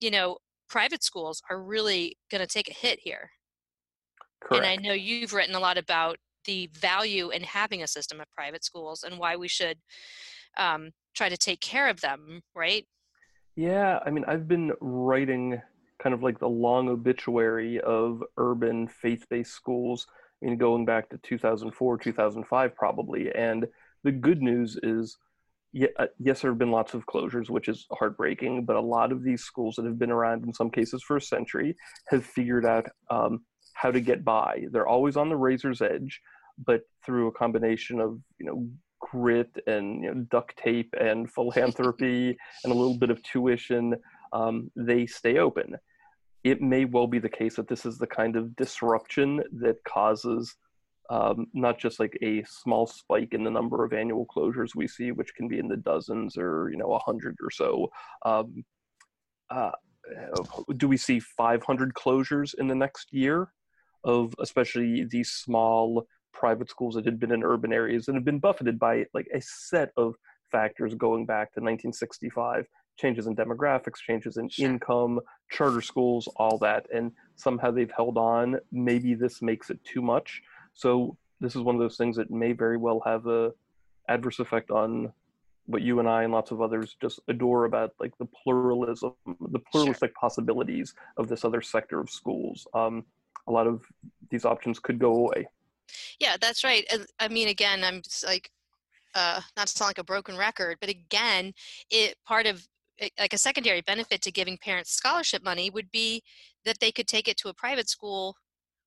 you 0.00 0.10
know, 0.10 0.38
private 0.68 1.02
schools 1.02 1.42
are 1.50 1.62
really 1.62 2.16
going 2.30 2.40
to 2.40 2.46
take 2.46 2.68
a 2.68 2.74
hit 2.74 2.98
here. 3.00 3.30
Correct. 4.42 4.64
And 4.64 4.66
I 4.66 4.76
know 4.76 4.92
you've 4.92 5.32
written 5.32 5.54
a 5.54 5.60
lot 5.60 5.78
about 5.78 6.18
the 6.46 6.70
value 6.72 7.30
in 7.30 7.42
having 7.42 7.82
a 7.82 7.86
system 7.86 8.20
of 8.20 8.26
private 8.34 8.64
schools 8.64 9.02
and 9.02 9.18
why 9.18 9.36
we 9.36 9.48
should 9.48 9.78
um, 10.56 10.90
try 11.14 11.28
to 11.28 11.36
take 11.36 11.60
care 11.60 11.88
of 11.88 12.00
them, 12.00 12.42
right? 12.54 12.86
Yeah, 13.56 14.00
I 14.04 14.10
mean, 14.10 14.24
I've 14.26 14.48
been 14.48 14.72
writing 14.80 15.60
kind 16.02 16.14
of 16.14 16.22
like 16.22 16.38
the 16.38 16.48
long 16.48 16.88
obituary 16.88 17.80
of 17.80 18.22
urban 18.36 18.86
faith 18.86 19.24
based 19.30 19.52
schools, 19.52 20.06
I 20.42 20.46
mean, 20.46 20.58
going 20.58 20.84
back 20.84 21.08
to 21.10 21.18
2004, 21.18 21.98
2005, 21.98 22.74
probably. 22.74 23.34
And 23.34 23.66
the 24.04 24.12
good 24.12 24.42
news 24.42 24.78
is 24.82 25.16
uh, 25.98 26.06
yes, 26.18 26.40
there 26.40 26.50
have 26.50 26.58
been 26.58 26.70
lots 26.70 26.94
of 26.94 27.06
closures, 27.06 27.50
which 27.50 27.68
is 27.68 27.86
heartbreaking, 27.92 28.64
but 28.64 28.76
a 28.76 28.80
lot 28.80 29.12
of 29.12 29.22
these 29.22 29.42
schools 29.42 29.76
that 29.76 29.84
have 29.84 29.98
been 29.98 30.10
around 30.10 30.44
in 30.44 30.52
some 30.52 30.70
cases 30.70 31.02
for 31.02 31.16
a 31.16 31.20
century 31.20 31.76
have 32.08 32.24
figured 32.24 32.64
out 32.64 32.86
um, 33.10 33.44
how 33.74 33.90
to 33.90 34.00
get 34.00 34.24
by. 34.24 34.64
They're 34.70 34.86
always 34.86 35.16
on 35.16 35.28
the 35.28 35.36
razor's 35.36 35.82
edge, 35.82 36.20
but 36.64 36.82
through 37.04 37.28
a 37.28 37.32
combination 37.32 38.00
of, 38.00 38.18
you 38.38 38.46
know, 38.46 38.68
grit 39.00 39.50
and 39.66 40.02
you 40.02 40.14
know, 40.14 40.26
duct 40.30 40.56
tape 40.56 40.94
and 40.98 41.30
philanthropy 41.34 42.36
and 42.64 42.72
a 42.72 42.76
little 42.76 42.98
bit 42.98 43.10
of 43.10 43.22
tuition, 43.22 43.94
um, 44.32 44.70
they 44.76 45.06
stay 45.06 45.38
open. 45.38 45.76
It 46.44 46.62
may 46.62 46.84
well 46.84 47.06
be 47.06 47.18
the 47.18 47.28
case 47.28 47.56
that 47.56 47.68
this 47.68 47.84
is 47.84 47.98
the 47.98 48.06
kind 48.06 48.36
of 48.36 48.54
disruption 48.56 49.42
that 49.60 49.82
causes 49.84 50.54
um, 51.10 51.46
not 51.54 51.78
just 51.78 52.00
like 52.00 52.18
a 52.22 52.42
small 52.44 52.86
spike 52.86 53.32
in 53.32 53.44
the 53.44 53.50
number 53.50 53.84
of 53.84 53.92
annual 53.92 54.26
closures 54.26 54.74
we 54.74 54.88
see, 54.88 55.12
which 55.12 55.34
can 55.34 55.48
be 55.48 55.58
in 55.58 55.68
the 55.68 55.76
dozens 55.76 56.36
or 56.36 56.68
you 56.70 56.76
know 56.76 56.92
a 56.92 56.98
hundred 56.98 57.36
or 57.42 57.50
so. 57.50 57.88
Um, 58.24 58.64
uh, 59.50 59.70
do 60.76 60.88
we 60.88 60.96
see 60.96 61.20
500 61.20 61.94
closures 61.94 62.54
in 62.58 62.68
the 62.68 62.74
next 62.74 63.12
year 63.12 63.52
of 64.04 64.34
especially 64.40 65.04
these 65.04 65.30
small 65.30 66.06
private 66.38 66.68
schools 66.68 66.94
that 66.94 67.04
had 67.04 67.18
been 67.18 67.32
in 67.32 67.42
urban 67.42 67.72
areas 67.72 68.08
and 68.08 68.16
have 68.16 68.24
been 68.24 68.38
buffeted 68.38 68.78
by 68.78 69.04
like 69.14 69.28
a 69.34 69.40
set 69.40 69.90
of 69.96 70.14
factors 70.50 70.94
going 70.94 71.24
back 71.24 71.52
to 71.52 71.60
1965 71.60 72.66
changes 72.98 73.26
in 73.26 73.34
demographics 73.34 73.98
changes 74.06 74.36
in 74.36 74.48
income 74.58 75.18
charter 75.50 75.80
schools 75.80 76.28
all 76.36 76.58
that 76.58 76.86
and 76.94 77.10
somehow 77.34 77.70
they've 77.70 77.92
held 77.96 78.16
on 78.16 78.56
maybe 78.70 79.14
this 79.14 79.42
makes 79.42 79.70
it 79.70 79.78
too 79.84 80.02
much 80.02 80.42
so 80.74 81.16
this 81.40 81.56
is 81.56 81.62
one 81.62 81.74
of 81.74 81.80
those 81.80 81.96
things 81.96 82.16
that 82.16 82.30
may 82.30 82.52
very 82.52 82.76
well 82.76 83.02
have 83.04 83.26
a 83.26 83.52
adverse 84.08 84.38
effect 84.38 84.70
on 84.70 85.12
what 85.66 85.82
you 85.82 85.98
and 85.98 86.08
I 86.08 86.22
and 86.22 86.32
lots 86.32 86.52
of 86.52 86.60
others 86.60 86.96
just 87.00 87.20
adore 87.28 87.64
about 87.64 87.92
like 87.98 88.16
the 88.18 88.26
pluralism, 88.26 89.12
the 89.26 89.58
pluralistic 89.58 90.10
sure. 90.10 90.20
possibilities 90.20 90.94
of 91.16 91.28
this 91.28 91.44
other 91.44 91.60
sector 91.60 91.98
of 92.00 92.08
schools. 92.08 92.66
Um, 92.72 93.04
a 93.48 93.52
lot 93.52 93.66
of 93.66 93.82
these 94.30 94.44
options 94.44 94.78
could 94.78 94.98
go 94.98 95.12
away. 95.12 95.48
Yeah, 96.20 96.36
that's 96.40 96.64
right. 96.64 96.84
I 97.18 97.28
mean, 97.28 97.48
again, 97.48 97.84
I'm 97.84 98.02
just 98.02 98.24
like, 98.24 98.50
uh, 99.14 99.40
not 99.56 99.68
to 99.68 99.72
sound 99.72 99.88
like 99.88 99.98
a 99.98 100.04
broken 100.04 100.36
record, 100.36 100.78
but 100.80 100.90
again, 100.90 101.52
it 101.90 102.16
part 102.26 102.46
of 102.46 102.66
like 103.18 103.32
a 103.32 103.38
secondary 103.38 103.80
benefit 103.80 104.22
to 104.22 104.32
giving 104.32 104.58
parents 104.58 104.92
scholarship 104.92 105.44
money 105.44 105.70
would 105.70 105.90
be 105.90 106.22
that 106.64 106.80
they 106.80 106.92
could 106.92 107.06
take 107.06 107.28
it 107.28 107.36
to 107.38 107.48
a 107.48 107.54
private 107.54 107.88
school, 107.88 108.36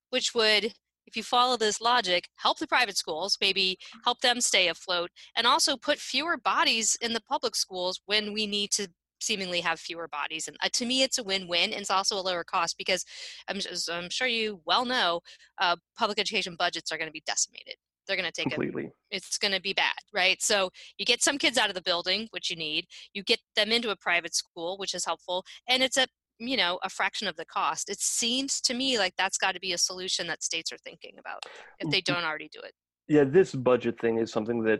which 0.09 0.33
would 0.33 0.73
if 1.09 1.17
you 1.17 1.23
follow 1.23 1.57
this 1.57 1.81
logic, 1.81 2.29
help 2.35 2.59
the 2.59 2.67
private 2.67 2.95
schools, 2.95 3.35
maybe 3.41 3.79
help 4.03 4.21
them 4.21 4.39
stay 4.39 4.67
afloat, 4.67 5.09
and 5.35 5.47
also 5.47 5.75
put 5.75 5.97
fewer 5.97 6.37
bodies 6.37 6.95
in 7.01 7.13
the 7.13 7.21
public 7.21 7.55
schools 7.55 7.99
when 8.05 8.31
we 8.31 8.45
need 8.45 8.69
to 8.71 8.87
seemingly 9.19 9.61
have 9.61 9.79
fewer 9.79 10.07
bodies. 10.07 10.47
And 10.47 10.57
uh, 10.63 10.69
to 10.73 10.85
me, 10.85 11.03
it's 11.03 11.17
a 11.17 11.23
win-win. 11.23 11.71
And 11.71 11.81
it's 11.81 11.91
also 11.91 12.17
a 12.17 12.21
lower 12.21 12.43
cost 12.43 12.77
because 12.77 13.05
I'm, 13.47 13.59
I'm 13.91 14.09
sure 14.09 14.27
you 14.27 14.61
well 14.65 14.85
know 14.85 15.21
uh, 15.59 15.75
public 15.97 16.19
education 16.19 16.55
budgets 16.57 16.91
are 16.91 16.97
going 16.97 17.09
to 17.09 17.13
be 17.13 17.23
decimated. 17.25 17.75
They're 18.07 18.17
going 18.17 18.25
to 18.25 18.31
take 18.31 18.49
completely. 18.49 18.85
A, 18.85 18.91
it's 19.11 19.37
going 19.37 19.53
to 19.53 19.61
be 19.61 19.73
bad, 19.73 19.93
right? 20.13 20.41
So 20.41 20.71
you 20.97 21.05
get 21.05 21.21
some 21.21 21.37
kids 21.37 21.59
out 21.59 21.69
of 21.69 21.75
the 21.75 21.81
building, 21.81 22.27
which 22.31 22.49
you 22.49 22.55
need. 22.55 22.85
You 23.13 23.23
get 23.23 23.39
them 23.55 23.71
into 23.71 23.91
a 23.91 23.95
private 23.95 24.33
school, 24.33 24.77
which 24.77 24.95
is 24.95 25.05
helpful, 25.05 25.45
and 25.67 25.83
it's 25.83 25.95
a 25.95 26.07
you 26.39 26.57
know 26.57 26.79
a 26.83 26.89
fraction 26.89 27.27
of 27.27 27.35
the 27.35 27.45
cost 27.45 27.89
it 27.89 27.99
seems 27.99 28.61
to 28.61 28.73
me 28.73 28.97
like 28.97 29.13
that's 29.17 29.37
got 29.37 29.53
to 29.53 29.59
be 29.59 29.73
a 29.73 29.77
solution 29.77 30.25
that 30.25 30.41
states 30.41 30.71
are 30.71 30.77
thinking 30.77 31.11
about 31.19 31.43
if 31.79 31.89
they 31.91 31.99
don't 31.99 32.23
already 32.23 32.49
do 32.51 32.61
it 32.61 32.73
yeah 33.09 33.25
this 33.25 33.53
budget 33.53 33.99
thing 33.99 34.17
is 34.17 34.31
something 34.31 34.63
that 34.63 34.79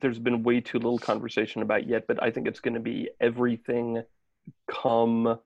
there's 0.00 0.20
been 0.20 0.44
way 0.44 0.60
too 0.60 0.78
little 0.78 0.98
conversation 0.98 1.62
about 1.62 1.88
yet 1.88 2.06
but 2.06 2.22
i 2.22 2.30
think 2.30 2.46
it's 2.46 2.60
going 2.60 2.74
to 2.74 2.80
be 2.80 3.08
everything 3.20 4.02
come 4.70 5.38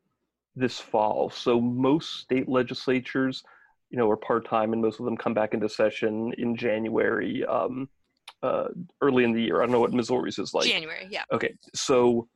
this 0.58 0.78
fall. 0.78 1.30
So 1.30 1.60
most 1.60 2.20
state 2.20 2.48
legislatures 2.48 3.42
you 3.90 3.96
know 3.96 4.10
are 4.10 4.16
part-time 4.16 4.74
and 4.74 4.82
most 4.82 5.00
of 5.00 5.06
them 5.06 5.16
come 5.16 5.32
back 5.32 5.54
into 5.54 5.68
session 5.68 6.32
in 6.36 6.54
january 6.54 7.44
um, 7.46 7.88
uh, 8.42 8.68
early 9.00 9.24
in 9.24 9.32
the 9.32 9.42
year. 9.42 9.62
I 9.62 9.64
don't 9.64 9.72
know 9.72 9.80
what 9.80 9.92
missouri's 9.92 10.38
is 10.38 10.52
like. 10.52 10.66
January 10.66 11.06
yeah. 11.10 11.24
Okay 11.32 11.54
so 11.74 12.28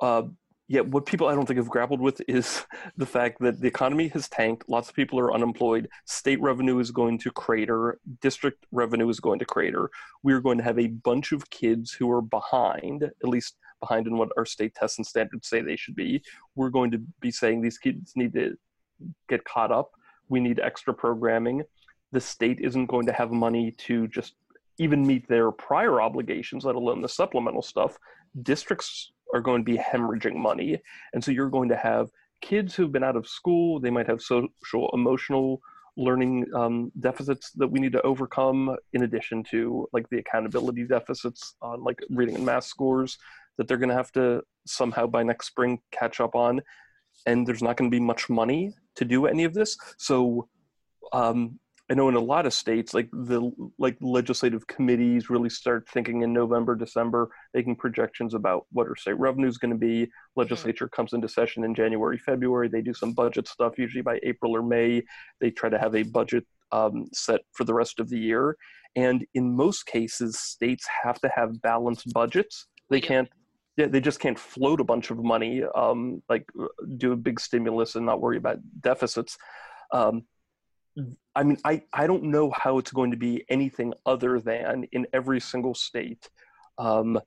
uh, 0.00 0.22
yeah, 0.70 0.82
what 0.82 1.04
people 1.04 1.26
I 1.26 1.34
don't 1.34 1.46
think 1.46 1.56
have 1.56 1.68
grappled 1.68 2.00
with 2.00 2.22
is 2.28 2.64
the 2.96 3.04
fact 3.04 3.40
that 3.40 3.60
the 3.60 3.66
economy 3.66 4.06
has 4.08 4.28
tanked. 4.28 4.68
Lots 4.68 4.88
of 4.88 4.94
people 4.94 5.18
are 5.18 5.34
unemployed. 5.34 5.88
State 6.04 6.40
revenue 6.40 6.78
is 6.78 6.92
going 6.92 7.18
to 7.18 7.30
crater. 7.32 7.98
District 8.20 8.64
revenue 8.70 9.08
is 9.08 9.18
going 9.18 9.40
to 9.40 9.44
crater. 9.44 9.90
We're 10.22 10.40
going 10.40 10.58
to 10.58 10.64
have 10.64 10.78
a 10.78 10.86
bunch 10.86 11.32
of 11.32 11.50
kids 11.50 11.90
who 11.90 12.08
are 12.12 12.22
behind, 12.22 13.02
at 13.02 13.28
least 13.28 13.56
behind 13.80 14.06
in 14.06 14.16
what 14.16 14.28
our 14.36 14.46
state 14.46 14.76
tests 14.76 14.96
and 14.96 15.04
standards 15.04 15.48
say 15.48 15.60
they 15.60 15.74
should 15.74 15.96
be. 15.96 16.22
We're 16.54 16.70
going 16.70 16.92
to 16.92 17.02
be 17.20 17.32
saying 17.32 17.62
these 17.62 17.78
kids 17.78 18.12
need 18.14 18.32
to 18.34 18.56
get 19.28 19.42
caught 19.42 19.72
up. 19.72 19.90
We 20.28 20.38
need 20.38 20.60
extra 20.60 20.94
programming. 20.94 21.64
The 22.12 22.20
state 22.20 22.60
isn't 22.60 22.86
going 22.86 23.06
to 23.06 23.12
have 23.12 23.32
money 23.32 23.72
to 23.88 24.06
just 24.06 24.34
even 24.78 25.04
meet 25.04 25.26
their 25.26 25.50
prior 25.50 26.00
obligations, 26.00 26.64
let 26.64 26.76
alone 26.76 27.02
the 27.02 27.08
supplemental 27.08 27.62
stuff. 27.62 27.98
Districts 28.40 29.10
are 29.34 29.40
going 29.40 29.64
to 29.64 29.72
be 29.72 29.78
hemorrhaging 29.78 30.34
money. 30.34 30.80
And 31.12 31.22
so 31.22 31.30
you're 31.30 31.50
going 31.50 31.68
to 31.70 31.76
have 31.76 32.10
kids 32.40 32.74
who've 32.74 32.92
been 32.92 33.04
out 33.04 33.16
of 33.16 33.28
school, 33.28 33.80
they 33.80 33.90
might 33.90 34.06
have 34.06 34.22
social, 34.22 34.90
emotional 34.92 35.60
learning 35.96 36.46
um, 36.54 36.90
deficits 37.00 37.50
that 37.52 37.68
we 37.68 37.80
need 37.80 37.92
to 37.92 38.02
overcome, 38.02 38.76
in 38.92 39.02
addition 39.02 39.42
to 39.50 39.86
like 39.92 40.08
the 40.08 40.18
accountability 40.18 40.84
deficits 40.84 41.56
on 41.60 41.82
like 41.84 41.98
reading 42.10 42.36
and 42.36 42.46
math 42.46 42.64
scores 42.64 43.18
that 43.58 43.68
they're 43.68 43.76
going 43.76 43.90
to 43.90 43.94
have 43.94 44.12
to 44.12 44.40
somehow 44.66 45.06
by 45.06 45.22
next 45.22 45.48
spring 45.48 45.78
catch 45.90 46.20
up 46.20 46.34
on. 46.34 46.60
And 47.26 47.46
there's 47.46 47.62
not 47.62 47.76
going 47.76 47.90
to 47.90 47.94
be 47.94 48.00
much 48.00 48.30
money 48.30 48.72
to 48.96 49.04
do 49.04 49.26
any 49.26 49.44
of 49.44 49.52
this. 49.52 49.76
So 49.98 50.48
um, 51.12 51.58
I 51.90 51.94
know 51.94 52.08
in 52.08 52.14
a 52.14 52.20
lot 52.20 52.46
of 52.46 52.54
states, 52.54 52.94
like 52.94 53.08
the 53.10 53.50
like 53.76 53.96
legislative 54.00 54.64
committees 54.68 55.28
really 55.28 55.50
start 55.50 55.88
thinking 55.88 56.22
in 56.22 56.32
November, 56.32 56.76
December, 56.76 57.30
making 57.52 57.76
projections 57.76 58.32
about 58.32 58.66
what 58.70 58.86
our 58.86 58.94
state 58.94 59.18
revenue 59.18 59.48
is 59.48 59.58
going 59.58 59.72
to 59.72 59.78
be. 59.78 60.08
Legislature 60.36 60.86
mm-hmm. 60.86 60.94
comes 60.94 61.14
into 61.14 61.28
session 61.28 61.64
in 61.64 61.74
January, 61.74 62.16
February. 62.16 62.68
They 62.68 62.80
do 62.80 62.94
some 62.94 63.12
budget 63.12 63.48
stuff. 63.48 63.76
Usually 63.76 64.02
by 64.02 64.20
April 64.22 64.54
or 64.54 64.62
May, 64.62 65.02
they 65.40 65.50
try 65.50 65.68
to 65.68 65.80
have 65.80 65.96
a 65.96 66.04
budget 66.04 66.46
um, 66.70 67.08
set 67.12 67.40
for 67.52 67.64
the 67.64 67.74
rest 67.74 67.98
of 67.98 68.08
the 68.08 68.18
year. 68.18 68.56
And 68.94 69.26
in 69.34 69.56
most 69.56 69.86
cases, 69.86 70.38
states 70.38 70.86
have 71.02 71.20
to 71.22 71.28
have 71.34 71.60
balanced 71.60 72.12
budgets. 72.12 72.66
They 72.88 73.00
can't. 73.00 73.28
Yeah, 73.76 73.86
they 73.86 74.00
just 74.00 74.20
can't 74.20 74.38
float 74.38 74.80
a 74.80 74.84
bunch 74.84 75.10
of 75.10 75.18
money, 75.24 75.62
um, 75.74 76.22
like 76.28 76.44
do 76.98 77.12
a 77.12 77.16
big 77.16 77.40
stimulus 77.40 77.94
and 77.94 78.04
not 78.04 78.20
worry 78.20 78.36
about 78.36 78.58
deficits. 78.80 79.38
Um, 79.92 80.24
I 81.40 81.42
mean, 81.42 81.56
I, 81.64 81.82
I 81.94 82.06
don't 82.06 82.24
know 82.24 82.52
how 82.54 82.76
it's 82.76 82.92
going 82.92 83.10
to 83.12 83.16
be 83.16 83.46
anything 83.48 83.94
other 84.04 84.40
than 84.40 84.84
in 84.92 85.06
every 85.14 85.40
single 85.40 85.74
state, 85.74 86.28
um, 86.76 87.18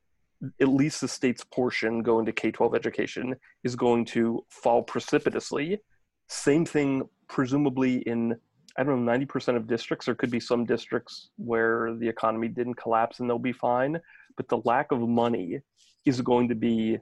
at 0.60 0.68
least 0.68 1.00
the 1.00 1.08
state's 1.08 1.42
portion 1.42 2.00
going 2.00 2.24
to 2.26 2.32
K 2.32 2.52
12 2.52 2.76
education 2.76 3.34
is 3.64 3.74
going 3.74 4.04
to 4.06 4.44
fall 4.50 4.84
precipitously. 4.84 5.80
Same 6.28 6.64
thing, 6.64 7.08
presumably, 7.26 8.02
in, 8.02 8.36
I 8.78 8.84
don't 8.84 9.04
know, 9.04 9.12
90% 9.12 9.56
of 9.56 9.66
districts. 9.66 10.06
There 10.06 10.14
could 10.14 10.30
be 10.30 10.38
some 10.38 10.64
districts 10.64 11.30
where 11.36 11.92
the 11.96 12.08
economy 12.08 12.46
didn't 12.46 12.74
collapse 12.74 13.18
and 13.18 13.28
they'll 13.28 13.40
be 13.40 13.52
fine. 13.52 13.98
But 14.36 14.48
the 14.48 14.58
lack 14.64 14.92
of 14.92 15.00
money 15.00 15.58
is 16.04 16.20
going 16.20 16.48
to 16.50 16.54
be 16.54 16.98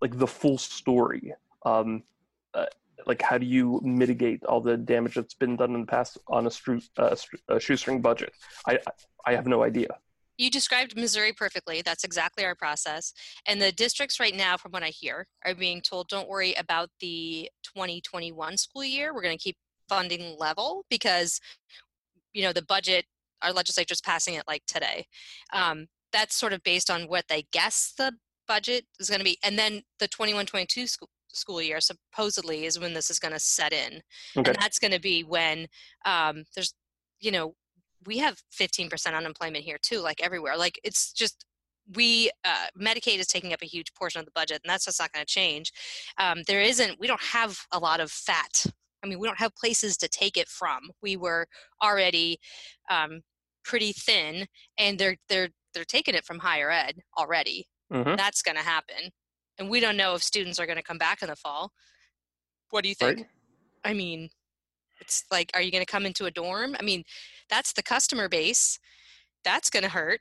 like 0.00 0.18
the 0.18 0.26
full 0.26 0.56
story. 0.56 1.34
Um, 1.66 2.02
uh, 2.54 2.64
like 3.06 3.22
how 3.22 3.38
do 3.38 3.46
you 3.46 3.80
mitigate 3.82 4.44
all 4.44 4.60
the 4.60 4.76
damage 4.76 5.14
that's 5.14 5.34
been 5.34 5.56
done 5.56 5.74
in 5.74 5.82
the 5.82 5.86
past 5.86 6.18
on 6.28 6.46
a, 6.46 6.50
stru- 6.50 6.88
uh, 6.98 7.16
a 7.48 7.60
shoestring 7.60 8.00
budget? 8.00 8.32
I 8.66 8.78
I 9.26 9.34
have 9.34 9.46
no 9.46 9.62
idea. 9.62 9.88
You 10.38 10.50
described 10.50 10.96
Missouri 10.96 11.34
perfectly. 11.34 11.82
That's 11.82 12.02
exactly 12.02 12.46
our 12.46 12.54
process. 12.54 13.12
And 13.46 13.60
the 13.60 13.72
districts 13.72 14.18
right 14.18 14.34
now, 14.34 14.56
from 14.56 14.72
what 14.72 14.82
I 14.82 14.88
hear, 14.88 15.26
are 15.44 15.54
being 15.54 15.82
told, 15.82 16.08
don't 16.08 16.30
worry 16.30 16.54
about 16.54 16.88
the 17.00 17.50
2021 17.62 18.56
school 18.56 18.82
year. 18.82 19.12
We're 19.12 19.20
going 19.20 19.36
to 19.36 19.42
keep 19.42 19.58
funding 19.86 20.36
level 20.38 20.86
because, 20.88 21.40
you 22.32 22.42
know, 22.42 22.54
the 22.54 22.62
budget, 22.62 23.04
our 23.42 23.52
legislature 23.52 23.92
is 23.92 24.00
passing 24.00 24.32
it 24.32 24.44
like 24.48 24.62
today. 24.66 25.04
Um, 25.52 25.88
that's 26.10 26.36
sort 26.36 26.54
of 26.54 26.62
based 26.62 26.88
on 26.90 27.02
what 27.02 27.26
they 27.28 27.44
guess 27.52 27.92
the 27.98 28.14
budget 28.48 28.86
is 28.98 29.10
going 29.10 29.20
to 29.20 29.24
be. 29.24 29.36
And 29.44 29.58
then 29.58 29.82
the 29.98 30.08
21 30.08 30.46
22 30.46 30.86
school, 30.86 31.10
school 31.32 31.62
year 31.62 31.80
supposedly 31.80 32.64
is 32.66 32.78
when 32.78 32.94
this 32.94 33.10
is 33.10 33.18
going 33.18 33.32
to 33.32 33.38
set 33.38 33.72
in 33.72 34.00
okay. 34.36 34.50
and 34.50 34.58
that's 34.60 34.78
going 34.78 34.92
to 34.92 35.00
be 35.00 35.22
when 35.22 35.66
um, 36.04 36.44
there's 36.54 36.74
you 37.20 37.30
know 37.30 37.54
we 38.06 38.18
have 38.18 38.38
15% 38.58 39.14
unemployment 39.14 39.64
here 39.64 39.78
too 39.80 40.00
like 40.00 40.22
everywhere 40.22 40.56
like 40.56 40.80
it's 40.84 41.12
just 41.12 41.44
we 41.96 42.30
uh, 42.44 42.66
medicaid 42.80 43.18
is 43.18 43.26
taking 43.26 43.52
up 43.52 43.62
a 43.62 43.66
huge 43.66 43.92
portion 43.94 44.20
of 44.20 44.24
the 44.24 44.32
budget 44.34 44.60
and 44.64 44.70
that's 44.70 44.84
just 44.84 45.00
not 45.00 45.12
going 45.12 45.24
to 45.24 45.32
change 45.32 45.72
um, 46.18 46.42
there 46.46 46.60
isn't 46.60 46.98
we 47.00 47.06
don't 47.06 47.22
have 47.22 47.58
a 47.72 47.78
lot 47.78 48.00
of 48.00 48.10
fat 48.10 48.64
i 49.02 49.06
mean 49.06 49.18
we 49.18 49.26
don't 49.26 49.38
have 49.38 49.54
places 49.54 49.96
to 49.96 50.08
take 50.08 50.36
it 50.36 50.48
from 50.48 50.90
we 51.02 51.16
were 51.16 51.46
already 51.82 52.38
um, 52.90 53.20
pretty 53.64 53.92
thin 53.92 54.46
and 54.78 54.98
they're 54.98 55.16
they're 55.28 55.48
they're 55.74 55.84
taking 55.84 56.14
it 56.14 56.24
from 56.24 56.38
higher 56.38 56.70
ed 56.70 56.96
already 57.18 57.66
mm-hmm. 57.92 58.16
that's 58.16 58.42
going 58.42 58.56
to 58.56 58.62
happen 58.62 59.10
and 59.60 59.68
we 59.68 59.78
don't 59.78 59.96
know 59.96 60.14
if 60.14 60.22
students 60.22 60.58
are 60.58 60.66
going 60.66 60.78
to 60.78 60.82
come 60.82 60.98
back 60.98 61.22
in 61.22 61.28
the 61.28 61.36
fall. 61.36 61.70
What 62.70 62.82
do 62.82 62.88
you 62.88 62.94
think? 62.94 63.18
Right. 63.18 63.26
I 63.84 63.92
mean, 63.94 64.30
it's 65.00 65.24
like, 65.30 65.50
are 65.54 65.62
you 65.62 65.70
going 65.70 65.84
to 65.84 65.90
come 65.90 66.06
into 66.06 66.24
a 66.24 66.30
dorm? 66.30 66.74
I 66.80 66.82
mean, 66.82 67.04
that's 67.48 67.72
the 67.72 67.82
customer 67.82 68.28
base. 68.28 68.78
That's 69.44 69.70
going 69.70 69.82
to 69.82 69.88
hurt. 69.90 70.20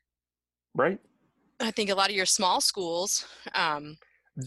Right. 0.76 1.00
I 1.60 1.72
think 1.72 1.90
a 1.90 1.96
lot 1.96 2.10
of 2.10 2.16
your 2.16 2.26
small 2.26 2.62
schools 2.62 3.26
um, 3.56 3.98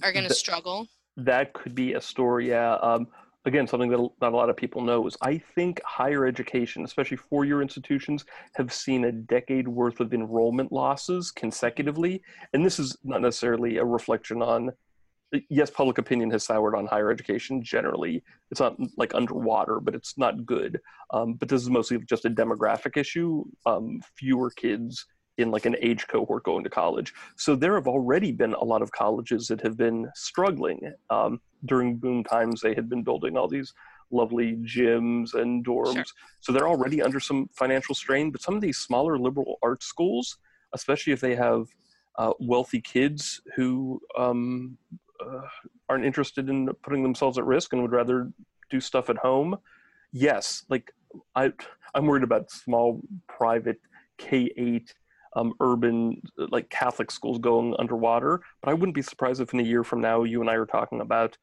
are 0.02 0.12
going 0.12 0.28
to 0.28 0.34
struggle. 0.34 0.86
That 1.16 1.52
could 1.52 1.74
be 1.74 1.94
a 1.94 2.00
story. 2.00 2.48
Yeah. 2.48 2.74
Um, 2.74 3.08
again, 3.44 3.66
something 3.66 3.90
that 3.90 4.08
not 4.20 4.32
a 4.32 4.36
lot 4.36 4.50
of 4.50 4.56
people 4.56 4.82
know 4.82 5.06
is 5.06 5.16
I 5.20 5.38
think 5.38 5.80
higher 5.84 6.26
education, 6.26 6.84
especially 6.84 7.16
four 7.16 7.44
year 7.44 7.62
institutions, 7.62 8.24
have 8.54 8.72
seen 8.72 9.04
a 9.04 9.12
decade 9.12 9.66
worth 9.66 10.00
of 10.00 10.14
enrollment 10.14 10.72
losses 10.72 11.30
consecutively. 11.30 12.22
And 12.52 12.64
this 12.64 12.78
is 12.78 12.96
not 13.04 13.20
necessarily 13.20 13.78
a 13.78 13.84
reflection 13.84 14.42
on, 14.42 14.70
yes, 15.48 15.70
public 15.70 15.98
opinion 15.98 16.30
has 16.30 16.44
soured 16.44 16.74
on 16.74 16.86
higher 16.86 17.10
education 17.10 17.62
generally. 17.62 18.22
It's 18.50 18.60
not 18.60 18.76
like 18.96 19.14
underwater, 19.14 19.80
but 19.80 19.94
it's 19.94 20.16
not 20.16 20.46
good. 20.46 20.80
Um, 21.12 21.34
but 21.34 21.48
this 21.48 21.62
is 21.62 21.70
mostly 21.70 21.98
just 21.98 22.24
a 22.24 22.30
demographic 22.30 22.96
issue. 22.96 23.44
Um, 23.66 24.00
fewer 24.16 24.50
kids 24.50 25.06
in 25.38 25.50
like 25.50 25.64
an 25.64 25.76
age 25.80 26.06
cohort 26.08 26.44
going 26.44 26.64
to 26.64 26.70
college. 26.70 27.12
So 27.36 27.56
there 27.56 27.74
have 27.74 27.88
already 27.88 28.32
been 28.32 28.54
a 28.54 28.64
lot 28.64 28.82
of 28.82 28.92
colleges 28.92 29.48
that 29.48 29.60
have 29.62 29.76
been 29.76 30.10
struggling. 30.14 30.92
Um, 31.10 31.40
during 31.64 31.96
boom 31.96 32.22
times, 32.22 32.60
they 32.60 32.74
had 32.74 32.88
been 32.88 33.02
building 33.02 33.36
all 33.36 33.48
these 33.48 33.72
lovely 34.10 34.56
gyms 34.64 35.32
and 35.34 35.64
dorms. 35.64 35.94
Sure. 35.94 36.04
So 36.40 36.52
they're 36.52 36.68
already 36.68 37.00
under 37.00 37.18
some 37.18 37.48
financial 37.54 37.94
strain. 37.94 38.30
But 38.30 38.42
some 38.42 38.54
of 38.54 38.60
these 38.60 38.78
smaller 38.78 39.18
liberal 39.18 39.58
arts 39.62 39.86
schools, 39.86 40.36
especially 40.74 41.14
if 41.14 41.20
they 41.20 41.34
have 41.34 41.66
uh, 42.18 42.32
wealthy 42.38 42.80
kids 42.80 43.40
who 43.56 44.00
um, 44.18 44.76
uh, 45.18 45.46
aren't 45.88 46.04
interested 46.04 46.50
in 46.50 46.68
putting 46.82 47.02
themselves 47.02 47.38
at 47.38 47.44
risk 47.46 47.72
and 47.72 47.80
would 47.80 47.92
rather 47.92 48.30
do 48.68 48.80
stuff 48.80 49.08
at 49.08 49.16
home, 49.16 49.56
yes, 50.12 50.64
like 50.68 50.92
I, 51.34 51.52
I'm 51.94 52.06
worried 52.06 52.22
about 52.22 52.50
small 52.50 53.00
private 53.28 53.80
K 54.18 54.52
eight 54.58 54.92
um, 55.34 55.54
urban 55.60 56.20
like 56.36 56.68
Catholic 56.70 57.10
schools 57.10 57.38
going 57.38 57.74
underwater. 57.78 58.40
But 58.62 58.70
I 58.70 58.74
wouldn't 58.74 58.94
be 58.94 59.02
surprised 59.02 59.40
if 59.40 59.52
in 59.52 59.60
a 59.60 59.64
year 59.64 59.84
from 59.84 60.00
now 60.00 60.24
you 60.24 60.40
and 60.40 60.50
I 60.50 60.54
are 60.54 60.66
talking 60.66 61.00
about 61.00 61.36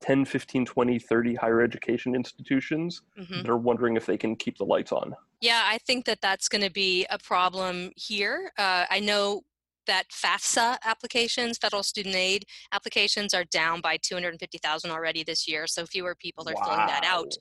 10, 0.00 0.24
15, 0.24 0.66
20, 0.66 0.98
30 0.98 1.34
higher 1.34 1.62
education 1.62 2.14
institutions 2.14 3.02
mm-hmm. 3.18 3.42
that 3.42 3.48
are 3.48 3.56
wondering 3.56 3.96
if 3.96 4.06
they 4.06 4.18
can 4.18 4.36
keep 4.36 4.58
the 4.58 4.64
lights 4.64 4.92
on. 4.92 5.14
Yeah, 5.40 5.62
I 5.64 5.78
think 5.78 6.04
that 6.06 6.20
that's 6.20 6.48
going 6.48 6.62
to 6.62 6.70
be 6.70 7.06
a 7.10 7.18
problem 7.18 7.90
here. 7.96 8.52
Uh, 8.58 8.84
I 8.90 9.00
know 9.00 9.42
that 9.86 10.04
FAFSA 10.10 10.76
applications, 10.84 11.58
federal 11.58 11.82
student 11.82 12.14
aid 12.14 12.44
applications, 12.72 13.34
are 13.34 13.44
down 13.44 13.80
by 13.80 13.96
250,000 14.02 14.90
already 14.90 15.22
this 15.22 15.46
year. 15.48 15.66
So 15.66 15.86
fewer 15.86 16.14
people 16.14 16.48
are 16.48 16.54
wow. 16.54 16.62
filling 16.64 16.86
that 16.86 17.04
out 17.04 17.32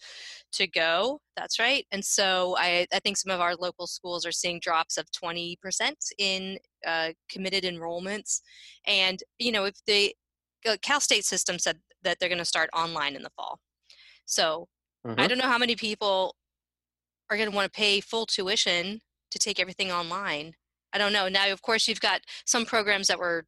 to 0.53 0.67
go. 0.67 1.19
That's 1.35 1.59
right. 1.59 1.85
And 1.91 2.03
so 2.03 2.55
I, 2.57 2.87
I 2.93 2.99
think 2.99 3.17
some 3.17 3.31
of 3.31 3.41
our 3.41 3.55
local 3.55 3.87
schools 3.87 4.25
are 4.25 4.31
seeing 4.31 4.59
drops 4.59 4.97
of 4.97 5.07
20% 5.11 5.57
in 6.17 6.57
uh, 6.85 7.09
committed 7.29 7.63
enrollments. 7.63 8.41
And, 8.85 9.21
you 9.39 9.51
know, 9.51 9.65
if 9.65 9.75
the 9.85 10.13
uh, 10.67 10.77
Cal 10.81 10.99
State 10.99 11.25
system 11.25 11.59
said 11.59 11.79
that 12.03 12.19
they're 12.19 12.29
going 12.29 12.39
to 12.39 12.45
start 12.45 12.69
online 12.73 13.15
in 13.15 13.23
the 13.23 13.31
fall. 13.35 13.59
So 14.25 14.67
mm-hmm. 15.05 15.19
I 15.19 15.27
don't 15.27 15.37
know 15.37 15.47
how 15.47 15.57
many 15.57 15.75
people 15.75 16.35
are 17.29 17.37
going 17.37 17.49
to 17.49 17.55
want 17.55 17.71
to 17.71 17.77
pay 17.77 17.99
full 17.99 18.25
tuition 18.25 18.99
to 19.31 19.39
take 19.39 19.59
everything 19.59 19.91
online 19.91 20.53
I 20.93 20.97
don't 20.97 21.13
know. 21.13 21.27
Now, 21.27 21.51
of 21.51 21.61
course, 21.61 21.87
you've 21.87 21.99
got 21.99 22.21
some 22.45 22.65
programs 22.65 23.07
that 23.07 23.19
were 23.19 23.45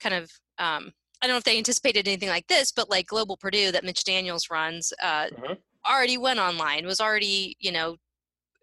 kind 0.00 0.14
of 0.14 0.30
um, 0.58 0.92
I 1.20 1.26
don't 1.26 1.34
know 1.34 1.38
if 1.38 1.44
they 1.44 1.58
anticipated 1.58 2.06
anything 2.06 2.28
like 2.28 2.46
this, 2.46 2.72
but 2.72 2.90
like 2.90 3.06
Global 3.06 3.36
Purdue 3.36 3.72
that 3.72 3.84
Mitch 3.84 4.04
Daniels 4.04 4.48
runs 4.50 4.92
uh, 5.02 5.26
mm-hmm. 5.26 5.52
already 5.88 6.16
went 6.16 6.38
online, 6.38 6.86
was 6.86 7.00
already 7.00 7.56
you 7.60 7.72
know 7.72 7.96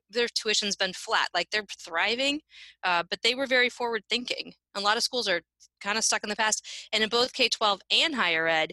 their 0.10 0.28
tuition's 0.28 0.76
been 0.76 0.94
flat. 0.94 1.30
Like 1.34 1.50
they're 1.52 1.66
thriving, 1.80 2.42
uh, 2.84 3.04
but 3.10 3.20
they 3.24 3.36
were 3.36 3.48
very 3.48 3.70
forward 3.70 4.04
thinking. 4.10 4.54
A 4.76 4.80
lot 4.80 4.98
of 4.98 5.04
schools 5.04 5.28
are 5.28 5.42
kind 5.82 5.98
of 5.98 6.04
stuck 6.04 6.24
in 6.24 6.30
the 6.30 6.36
past. 6.36 6.66
And 6.94 7.04
in 7.04 7.10
both 7.10 7.34
K 7.34 7.50
12 7.50 7.82
and 7.92 8.16
higher 8.16 8.48
ed, 8.48 8.72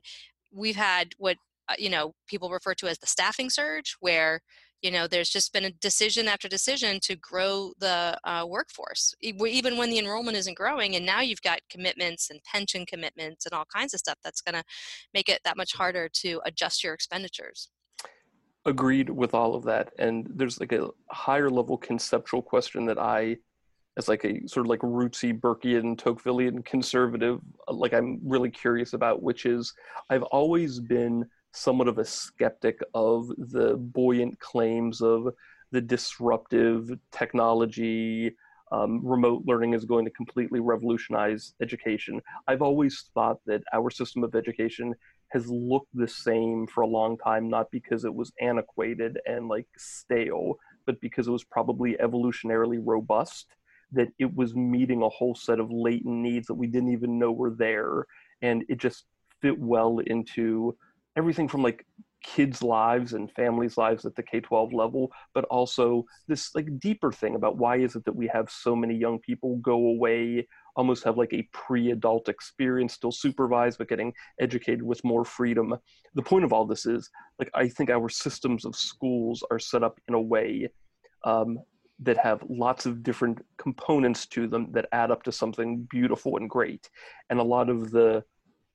we've 0.53 0.77
had 0.77 1.13
what 1.19 1.37
uh, 1.69 1.75
you 1.79 1.91
know 1.91 2.15
people 2.27 2.51
refer 2.51 2.75
to 2.75 2.89
as 2.89 2.99
the 2.99 3.07
staffing 3.07 3.51
surge 3.51 3.97
where 4.01 4.41
you 4.83 4.91
know 4.91 5.07
there's 5.07 5.31
just 5.31 5.53
been 5.53 5.65
a 5.65 5.71
decision 5.71 6.29
after 6.29 6.49
decision 6.49 7.01
to 7.01 7.17
grow 7.17 7.73
the 7.79 8.19
uh, 8.25 8.45
workforce 8.47 9.15
even 9.21 9.77
when 9.79 9.91
the 9.91 9.99
enrollment 9.99 10.37
isn't 10.37 10.57
growing 10.57 10.97
and 10.97 11.07
now 11.07 11.21
you've 11.21 11.43
got 11.43 11.61
commitments 11.71 12.31
and 12.31 12.43
pension 12.45 12.85
commitments 12.85 13.47
and 13.47 13.55
all 13.55 13.65
kinds 13.75 13.95
of 13.95 14.01
stuff 14.01 14.19
that's 14.23 14.41
going 14.41 14.55
to 14.55 14.65
make 15.15 15.29
it 15.29 15.41
that 15.45 15.57
much 15.57 15.73
harder 15.75 16.09
to 16.09 16.41
adjust 16.45 16.83
your 16.85 16.93
expenditures. 16.93 17.71
Agreed 18.65 19.09
with 19.09 19.35
all 19.35 19.55
of 19.55 19.65
that 19.65 19.93
and 19.99 20.29
there's 20.35 20.61
like 20.61 20.73
a 20.73 20.89
higher 21.11 21.49
level 21.49 21.77
conceptual 21.79 22.43
question 22.43 22.85
that 22.87 22.99
i 22.99 23.37
as 23.99 24.09
like 24.09 24.25
a 24.25 24.47
sort 24.49 24.65
of 24.65 24.71
like 24.71 24.81
rootsy 24.81 25.39
Burkean 25.39 25.97
Tocquevillian 25.97 26.65
conservative, 26.65 27.41
uh, 27.69 27.75
like 27.75 27.93
I'm 27.93 28.21
really 28.25 28.51
curious 28.51 28.95
about, 28.95 29.23
which 29.23 29.45
is 29.45 29.75
I've 30.09 30.23
always 30.23 30.81
been 30.81 31.27
somewhat 31.53 31.89
of 31.89 31.99
a 31.99 32.05
skeptic 32.05 32.81
of 32.95 33.29
the 33.39 33.77
buoyant 33.77 34.39
claims 34.41 35.01
of 35.01 35.29
the 35.71 35.81
disruptive 35.81 36.91
technology. 37.11 38.35
Um, 38.71 39.05
remote 39.05 39.43
learning 39.47 39.75
is 39.75 39.85
going 39.85 40.07
to 40.07 40.11
completely 40.11 40.61
revolutionize 40.61 41.55
education. 41.61 42.23
I've 42.49 42.63
always 42.63 43.11
thought 43.13 43.39
that 43.47 43.63
our 43.73 43.91
system 43.91 44.25
of 44.25 44.35
education 44.35 44.95
has 45.29 45.47
looked 45.49 45.95
the 45.95 46.09
same 46.09 46.67
for 46.67 46.83
a 46.83 46.87
long 46.87 47.19
time, 47.19 47.49
not 47.49 47.71
because 47.71 48.05
it 48.05 48.15
was 48.15 48.33
antiquated 48.41 49.19
and 49.27 49.49
like 49.49 49.67
stale, 49.77 50.59
but 50.87 51.01
because 51.01 51.29
it 51.29 51.33
was 51.33 51.45
probably 51.45 51.97
evolutionarily 52.03 52.81
robust, 52.83 53.47
that 53.93 54.09
it 54.19 54.35
was 54.35 54.55
meeting 54.55 55.03
a 55.03 55.09
whole 55.09 55.35
set 55.35 55.61
of 55.61 55.71
latent 55.71 56.17
needs 56.17 56.47
that 56.47 56.55
we 56.55 56.67
didn't 56.67 56.93
even 56.93 57.19
know 57.19 57.33
were 57.33 57.51
there. 57.51 58.07
And 58.41 58.65
it 58.69 58.79
just 58.79 59.05
fit 59.41 59.59
well 59.59 59.99
into 59.99 60.77
everything 61.17 61.49
from 61.49 61.63
like 61.63 61.85
kids' 62.23 62.63
lives 62.63 63.13
and 63.13 63.31
families' 63.33 63.77
lives 63.77 64.05
at 64.05 64.15
the 64.15 64.23
K 64.23 64.41
12 64.41 64.73
level, 64.73 65.11
but 65.35 65.45
also 65.45 66.05
this 66.29 66.55
like 66.55 66.79
deeper 66.79 67.13
thing 67.13 67.35
about 67.35 67.59
why 67.59 67.77
is 67.77 67.97
it 67.97 68.05
that 68.05 68.17
we 68.17 68.29
have 68.29 68.51
so 68.51 68.75
many 68.77 68.95
young 68.95 69.19
people 69.19 69.57
go 69.57 69.75
away, 69.75 70.47
almost 70.77 71.05
have 71.05 71.19
like 71.19 71.33
a 71.33 71.49
pre 71.53 71.91
adult 71.91 72.29
experience, 72.29 72.95
still 72.95 73.13
supervised, 73.13 73.79
but 73.79 73.89
getting 73.89 74.13
educated 74.41 74.83
with 74.83 75.03
more 75.05 75.25
freedom. 75.25 75.75
The 76.15 76.23
point 76.23 76.45
of 76.45 76.53
all 76.53 76.67
this 76.67 76.87
is 76.87 77.11
like, 77.39 77.51
I 77.55 77.69
think 77.69 77.91
our 77.91 78.09
systems 78.09 78.65
of 78.65 78.77
schools 78.77 79.45
are 79.51 79.59
set 79.59 79.83
up 79.83 80.01
in 80.09 80.15
a 80.15 80.21
way. 80.21 80.71
Um, 81.25 81.59
that 82.01 82.19
have 82.19 82.43
lots 82.49 82.85
of 82.85 83.05
different 83.05 83.39
components 83.59 84.27
to 84.27 84.49
them 84.49 84.67
that 84.73 84.89
add 84.91 85.13
up 85.13 85.23
to 85.23 85.31
something 85.31 85.87
beautiful 85.89 86.37
and 86.37 86.51
great. 86.51 86.91
And 87.31 87.39
a 87.39 87.45
lot 87.45 87.69
of 87.69 87.93
the 87.93 88.25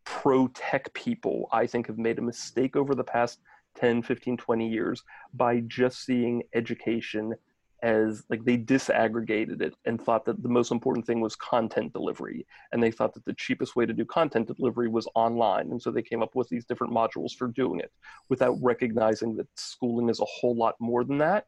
pro 0.07 0.47
tech 0.47 0.93
people, 0.93 1.49
I 1.51 1.67
think, 1.67 1.87
have 1.87 1.97
made 1.97 2.17
a 2.17 2.21
mistake 2.21 2.77
over 2.77 2.95
the 2.95 3.03
past 3.03 3.39
10, 3.75 4.01
15, 4.01 4.37
20 4.37 4.67
years 4.67 5.03
by 5.33 5.59
just 5.67 6.05
seeing 6.05 6.43
education 6.55 7.35
as 7.83 8.23
like 8.29 8.43
they 8.43 8.57
disaggregated 8.57 9.61
it 9.61 9.75
and 9.85 10.01
thought 10.01 10.25
that 10.25 10.41
the 10.41 10.49
most 10.49 10.71
important 10.71 11.05
thing 11.05 11.19
was 11.19 11.35
content 11.35 11.91
delivery. 11.91 12.47
And 12.71 12.81
they 12.81 12.89
thought 12.89 13.13
that 13.15 13.25
the 13.25 13.33
cheapest 13.33 13.75
way 13.75 13.85
to 13.85 13.93
do 13.93 14.05
content 14.05 14.47
delivery 14.47 14.87
was 14.87 15.07
online. 15.13 15.71
And 15.71 15.81
so 15.81 15.91
they 15.91 16.01
came 16.01 16.23
up 16.23 16.35
with 16.35 16.47
these 16.47 16.65
different 16.65 16.93
modules 16.93 17.33
for 17.33 17.49
doing 17.49 17.81
it 17.81 17.91
without 18.29 18.57
recognizing 18.61 19.35
that 19.35 19.47
schooling 19.55 20.09
is 20.09 20.21
a 20.21 20.25
whole 20.25 20.55
lot 20.55 20.75
more 20.79 21.03
than 21.03 21.17
that. 21.17 21.47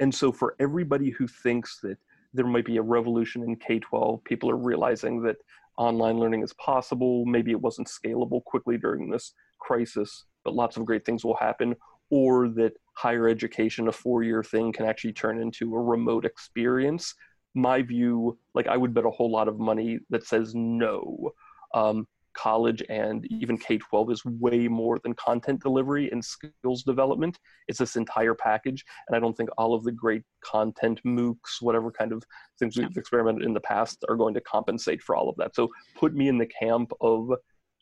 And 0.00 0.14
so 0.14 0.30
for 0.30 0.54
everybody 0.60 1.10
who 1.10 1.26
thinks 1.26 1.80
that 1.80 1.96
there 2.36 2.46
might 2.46 2.64
be 2.64 2.76
a 2.76 2.82
revolution 2.82 3.42
in 3.42 3.56
K 3.56 3.78
12, 3.78 4.22
people 4.24 4.50
are 4.50 4.56
realizing 4.56 5.22
that 5.22 5.36
online 5.78 6.18
learning 6.18 6.42
is 6.42 6.52
possible. 6.54 7.24
Maybe 7.26 7.50
it 7.50 7.60
wasn't 7.60 7.88
scalable 7.88 8.42
quickly 8.44 8.78
during 8.78 9.10
this 9.10 9.32
crisis, 9.58 10.24
but 10.44 10.54
lots 10.54 10.76
of 10.76 10.84
great 10.84 11.04
things 11.04 11.24
will 11.24 11.36
happen. 11.36 11.74
Or 12.10 12.48
that 12.50 12.72
higher 12.94 13.28
education, 13.28 13.88
a 13.88 13.92
four 13.92 14.22
year 14.22 14.42
thing, 14.42 14.72
can 14.72 14.86
actually 14.86 15.12
turn 15.12 15.40
into 15.40 15.74
a 15.74 15.82
remote 15.82 16.24
experience. 16.24 17.14
My 17.54 17.82
view, 17.82 18.38
like 18.54 18.68
I 18.68 18.76
would 18.76 18.94
bet 18.94 19.06
a 19.06 19.10
whole 19.10 19.30
lot 19.30 19.48
of 19.48 19.58
money 19.58 19.98
that 20.10 20.26
says 20.26 20.54
no. 20.54 21.32
Um, 21.74 22.06
college 22.36 22.82
and 22.88 23.26
even 23.30 23.58
K 23.58 23.78
12 23.78 24.10
is 24.12 24.24
way 24.24 24.68
more 24.68 24.98
than 25.02 25.14
content 25.14 25.62
delivery 25.62 26.10
and 26.10 26.24
skills 26.24 26.82
development. 26.84 27.38
It's 27.68 27.78
this 27.78 27.96
entire 27.96 28.34
package. 28.34 28.84
And 29.08 29.16
I 29.16 29.20
don't 29.20 29.36
think 29.36 29.48
all 29.58 29.74
of 29.74 29.84
the 29.84 29.92
great 29.92 30.22
content 30.44 31.00
MOOCs, 31.04 31.60
whatever 31.60 31.90
kind 31.90 32.12
of 32.12 32.22
things 32.58 32.76
we've 32.76 32.96
experimented 32.96 33.44
in 33.44 33.54
the 33.54 33.60
past, 33.60 34.04
are 34.08 34.16
going 34.16 34.34
to 34.34 34.40
compensate 34.42 35.02
for 35.02 35.16
all 35.16 35.28
of 35.28 35.36
that. 35.36 35.54
So 35.54 35.70
put 35.96 36.14
me 36.14 36.28
in 36.28 36.38
the 36.38 36.46
camp 36.46 36.92
of 37.00 37.30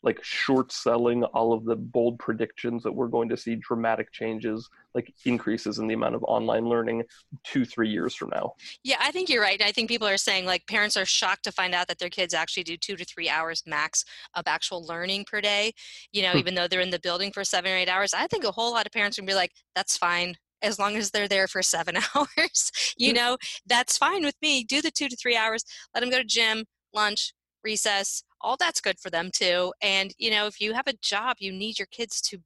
like 0.05 0.23
short 0.23 0.71
selling 0.71 1.23
all 1.25 1.51
of 1.51 1.65
the 1.65 1.75
bold 1.75 2.19
predictions 2.19 2.83
that 2.83 2.91
we're 2.91 3.07
going 3.07 3.27
to 3.29 3.35
see 3.35 3.55
dramatic 3.55 4.11
changes 4.11 4.69
like 4.93 5.13
increases 5.25 5.79
in 5.79 5.87
the 5.87 5.93
amount 5.93 6.15
of 6.15 6.23
online 6.23 6.65
learning 6.65 7.03
two 7.43 7.65
three 7.65 7.89
years 7.89 8.15
from 8.15 8.29
now. 8.29 8.53
Yeah 8.83 8.97
i 9.01 9.11
think 9.11 9.29
you're 9.29 9.41
right. 9.41 9.61
I 9.61 9.71
think 9.71 9.89
people 9.89 10.07
are 10.07 10.17
saying 10.17 10.45
like 10.45 10.65
parents 10.67 10.95
are 10.95 11.05
shocked 11.05 11.43
to 11.45 11.51
find 11.51 11.73
out 11.73 11.87
that 11.87 11.99
their 11.99 12.09
kids 12.09 12.33
actually 12.33 12.63
do 12.63 12.77
two 12.77 12.95
to 12.95 13.05
three 13.05 13.29
hours 13.29 13.63
max 13.65 14.05
of 14.35 14.43
actual 14.47 14.85
learning 14.85 15.25
per 15.25 15.41
day 15.41 15.73
you 16.13 16.21
know 16.21 16.31
hmm. 16.31 16.37
even 16.37 16.55
though 16.55 16.67
they're 16.67 16.81
in 16.81 16.91
the 16.91 16.99
building 16.99 17.31
for 17.31 17.43
seven 17.43 17.71
or 17.71 17.75
eight 17.75 17.89
hours. 17.89 18.13
I 18.13 18.27
think 18.27 18.43
a 18.43 18.51
whole 18.51 18.71
lot 18.71 18.85
of 18.85 18.91
parents 18.91 19.17
would 19.17 19.27
be 19.27 19.33
like 19.33 19.51
that's 19.75 19.97
fine 19.97 20.35
as 20.61 20.79
long 20.79 20.95
as 20.95 21.11
they're 21.11 21.27
there 21.27 21.47
for 21.47 21.61
seven 21.61 21.97
hours 22.15 22.71
you 22.97 23.09
hmm. 23.09 23.15
know? 23.15 23.37
That's 23.65 23.97
fine 23.97 24.23
with 24.23 24.35
me. 24.41 24.63
Do 24.63 24.81
the 24.81 24.91
two 24.91 25.09
to 25.09 25.15
three 25.15 25.35
hours. 25.35 25.63
Let 25.93 26.01
them 26.01 26.09
go 26.09 26.17
to 26.17 26.23
gym 26.23 26.65
lunch 26.93 27.33
recess 27.63 28.23
all 28.45 28.55
that's 28.55 28.79
good 28.79 28.99
for 28.99 29.09
them 29.09 29.31
too 29.33 29.73
and 29.81 30.13
you 30.19 30.29
know 30.29 30.45
if 30.45 30.61
you 30.61 30.71
have 30.71 30.87
a 30.87 30.93
job 31.01 31.35
you 31.39 31.51
need 31.51 31.79
your 31.79 31.87
kids 31.87 32.21
to 32.21 32.37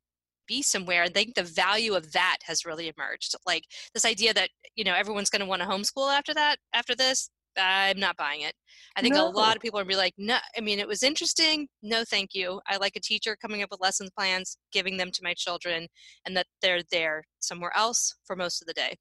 be 0.48 0.62
somewhere 0.62 1.04
i 1.04 1.10
think 1.10 1.36
the 1.36 1.44
value 1.44 1.94
of 1.94 2.14
that 2.14 2.38
has 2.44 2.66
really 2.66 2.92
emerged 2.98 3.36
like 3.46 3.66
this 3.94 4.06
idea 4.06 4.34
that 4.34 4.50
you 4.76 4.84
know 4.86 4.96
everyone's 4.96 5.30
going 5.30 5.42
to 5.42 5.46
want 5.46 5.62
to 5.62 5.68
homeschool 5.68 6.12
after 6.18 6.34
that 6.34 6.56
after 6.74 6.96
this 6.96 7.30
i'm 7.58 8.00
not 8.00 8.16
buying 8.16 8.42
it 8.42 8.54
i 8.96 9.02
think 9.02 9.14
no. 9.14 9.28
a 9.28 9.30
lot 9.30 9.58
of 9.58 9.62
people 9.62 9.78
are 9.78 9.84
be 9.84 9.98
like 9.98 10.14
no 10.18 10.38
i 10.58 10.62
mean 10.62 10.80
it 10.80 10.88
was 10.88 11.04
interesting 11.04 11.68
no 11.84 12.04
thank 12.10 12.34
you 12.34 12.62
i 12.68 12.78
like 12.78 12.96
a 12.96 13.02
teacher 13.02 13.36
coming 13.42 13.62
up 13.62 13.70
with 13.70 13.82
lesson 13.82 14.08
plans 14.18 14.58
giving 14.72 14.96
them 14.96 15.12
to 15.12 15.20
my 15.22 15.34
children 15.34 15.86
and 16.26 16.38
that 16.38 16.48
they're 16.62 16.82
there 16.94 17.26
somewhere 17.40 17.76
else 17.76 18.16
for 18.24 18.38
most 18.38 18.62
of 18.62 18.68
the 18.68 18.74
day 18.74 18.96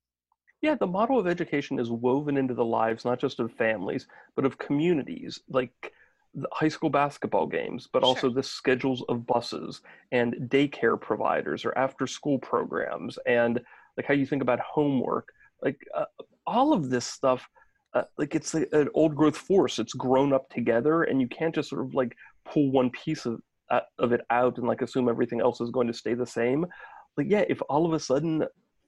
yeah, 0.61 0.75
the 0.75 0.89
model 0.89 1.21
of 1.21 1.29
education 1.29 1.79
is 1.79 1.89
woven 1.89 2.37
into 2.37 2.53
the 2.53 2.65
lives 2.65 3.05
not 3.05 3.21
just 3.21 3.39
of 3.39 3.53
families, 3.53 4.09
but 4.35 4.45
of 4.45 4.59
communities. 4.59 5.41
Like 5.49 5.93
high 6.53 6.69
school 6.69 6.91
basketball 6.91 7.47
games, 7.47 7.89
but 7.93 8.03
also 8.03 8.31
the 8.31 8.43
schedules 8.43 9.03
of 9.09 9.27
buses 9.27 9.81
and 10.13 10.35
daycare 10.49 11.01
providers 11.01 11.65
or 11.65 11.77
after 11.77 12.07
school 12.07 12.39
programs 12.39 13.19
and 13.27 13.61
like 13.97 14.07
how 14.07 14.15
you 14.15 14.27
think 14.27 14.43
about 14.43 14.61
homework. 14.61 15.33
Like 15.63 15.81
uh, 15.95 16.05
all 16.47 16.73
of 16.73 16.91
this 16.91 17.05
stuff, 17.05 17.49
uh, 17.95 18.05
like 18.17 18.35
it's 18.35 18.55
a, 18.55 18.67
an 18.73 18.89
old 18.95 19.15
growth 19.15 19.37
force. 19.37 19.79
It's 19.79 19.93
grown 19.93 20.33
up 20.33 20.49
together, 20.51 21.03
and 21.03 21.21
you 21.21 21.27
can't 21.27 21.55
just 21.55 21.71
sort 21.71 21.85
of 21.85 21.95
like 21.95 22.17
pull 22.45 22.71
one 22.71 22.91
piece 22.91 23.27
of 23.27 23.41
uh, 23.71 23.81
of 23.99 24.13
it 24.13 24.23
out 24.31 24.57
and 24.59 24.67
like 24.67 24.83
assume 24.83 25.09
everything 25.09 25.41
else 25.41 25.61
is 25.61 25.71
going 25.71 25.89
to 25.89 25.93
stay 25.93 26.15
the 26.15 26.27
same. 26.27 26.65
Like 27.17 27.27
yeah, 27.29 27.45
if 27.49 27.61
all 27.69 27.85
of 27.85 27.93
a 27.93 27.99
sudden 27.99 28.45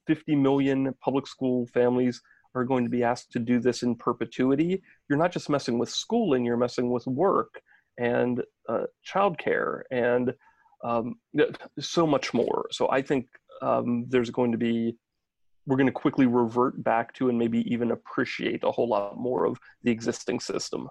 50 0.07 0.37
million 0.37 0.95
public 1.01 1.27
school 1.27 1.67
families 1.67 2.23
are 2.55 2.65
going 2.65 2.85
to 2.85 2.91
be 2.91 3.05
asked 3.05 3.33
to 3.33 3.39
do 3.39 3.61
this 3.61 3.83
in 3.83 3.95
perpetuity, 3.95 4.83
you're 5.09 5.19
not 5.19 5.33
just 5.33 5.49
messing 5.49 5.79
with 5.79 5.89
schooling, 5.89 6.45
you're 6.45 6.57
messing 6.57 6.91
with 6.91 7.07
work 7.07 7.61
and 7.99 8.43
uh, 8.69 8.85
childcare 9.07 9.83
and 9.91 10.35
um, 10.85 11.17
so 11.79 12.07
much 12.07 12.33
more. 12.33 12.67
So 12.71 12.91
I 12.91 13.03
think 13.03 13.27
um, 13.63 14.07
there's 14.09 14.31
going 14.31 14.53
to 14.53 14.59
be, 14.59 14.97
we're 15.67 15.77
going 15.77 15.87
to 15.87 15.93
quickly 15.93 16.27
revert 16.27 16.83
back 16.83 17.13
to 17.15 17.29
and 17.29 17.39
maybe 17.39 17.61
even 17.73 17.91
appreciate 17.91 18.65
a 18.65 18.71
whole 18.71 18.89
lot 18.89 19.19
more 19.19 19.47
of 19.47 19.59
the 19.83 19.91
existing 19.91 20.41
system. 20.41 20.89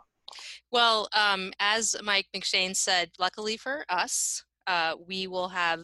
Well, 0.72 1.10
um, 1.13 1.52
as 1.60 1.95
Mike 2.04 2.28
McShane 2.36 2.76
said, 2.76 3.10
luckily 3.17 3.58
for 3.58 3.84
us, 3.89 4.43
uh, 4.67 4.93
we 5.08 5.26
will 5.26 5.50
have 5.50 5.82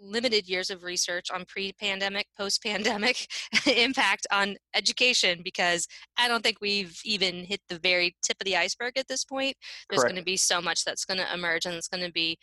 limited 0.00 0.48
years 0.48 0.70
of 0.70 0.82
research 0.82 1.30
on 1.30 1.44
pre-pandemic, 1.46 2.26
post-pandemic 2.36 3.26
impact 3.66 4.26
on 4.32 4.56
education 4.74 5.40
because 5.42 5.86
I 6.18 6.28
don't 6.28 6.42
think 6.42 6.58
we've 6.60 6.98
even 7.04 7.44
hit 7.44 7.60
the 7.68 7.78
very 7.78 8.16
tip 8.22 8.36
of 8.40 8.44
the 8.44 8.56
iceberg 8.56 8.98
at 8.98 9.08
this 9.08 9.24
point. 9.24 9.56
There's 9.90 10.02
going 10.02 10.16
to 10.16 10.22
be 10.22 10.36
so 10.36 10.60
much 10.60 10.84
that's 10.84 11.04
going 11.04 11.18
to 11.18 11.34
emerge, 11.34 11.66
and 11.66 11.74
it's 11.74 11.88
going 11.88 12.04
to 12.04 12.12
be, 12.12 12.38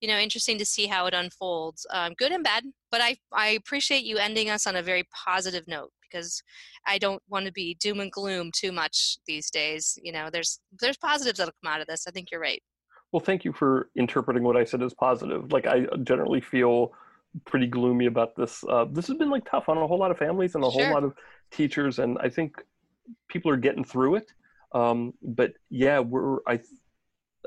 you 0.00 0.08
know, 0.08 0.18
interesting 0.18 0.58
to 0.58 0.66
see 0.66 0.86
how 0.86 1.06
it 1.06 1.14
unfolds, 1.14 1.86
um, 1.92 2.14
good 2.18 2.32
and 2.32 2.44
bad. 2.44 2.64
But 2.90 3.00
I 3.00 3.16
I 3.32 3.48
appreciate 3.48 4.04
you 4.04 4.18
ending 4.18 4.50
us 4.50 4.66
on 4.66 4.76
a 4.76 4.82
very 4.82 5.04
positive 5.26 5.66
note 5.66 5.90
because 6.02 6.42
I 6.86 6.98
don't 6.98 7.22
want 7.28 7.46
to 7.46 7.52
be 7.52 7.76
doom 7.80 8.00
and 8.00 8.12
gloom 8.12 8.50
too 8.54 8.72
much 8.72 9.18
these 9.26 9.50
days. 9.50 9.98
You 10.02 10.12
know, 10.12 10.28
there's 10.32 10.60
there's 10.80 10.96
positives 10.96 11.38
that'll 11.38 11.54
come 11.64 11.72
out 11.72 11.80
of 11.80 11.86
this. 11.86 12.04
I 12.06 12.10
think 12.10 12.30
you're 12.30 12.40
right. 12.40 12.62
Well, 13.12 13.20
thank 13.20 13.44
you 13.44 13.52
for 13.52 13.88
interpreting 13.96 14.42
what 14.42 14.56
I 14.56 14.64
said 14.64 14.82
as 14.82 14.94
positive. 14.94 15.52
Like 15.52 15.66
I 15.66 15.86
generally 16.02 16.40
feel 16.40 16.92
pretty 17.44 17.66
gloomy 17.66 18.06
about 18.06 18.36
this. 18.36 18.64
Uh, 18.68 18.86
this 18.90 19.06
has 19.06 19.16
been 19.16 19.30
like 19.30 19.48
tough 19.48 19.68
on 19.68 19.78
a 19.78 19.86
whole 19.86 19.98
lot 19.98 20.10
of 20.10 20.18
families 20.18 20.54
and 20.54 20.64
a 20.64 20.70
sure. 20.70 20.84
whole 20.84 20.94
lot 20.94 21.04
of 21.04 21.14
teachers, 21.50 21.98
and 21.98 22.18
I 22.18 22.28
think 22.28 22.56
people 23.28 23.50
are 23.50 23.56
getting 23.56 23.84
through 23.84 24.16
it. 24.16 24.32
Um, 24.72 25.14
but 25.22 25.52
yeah, 25.70 26.00
we're 26.00 26.38
I 26.46 26.60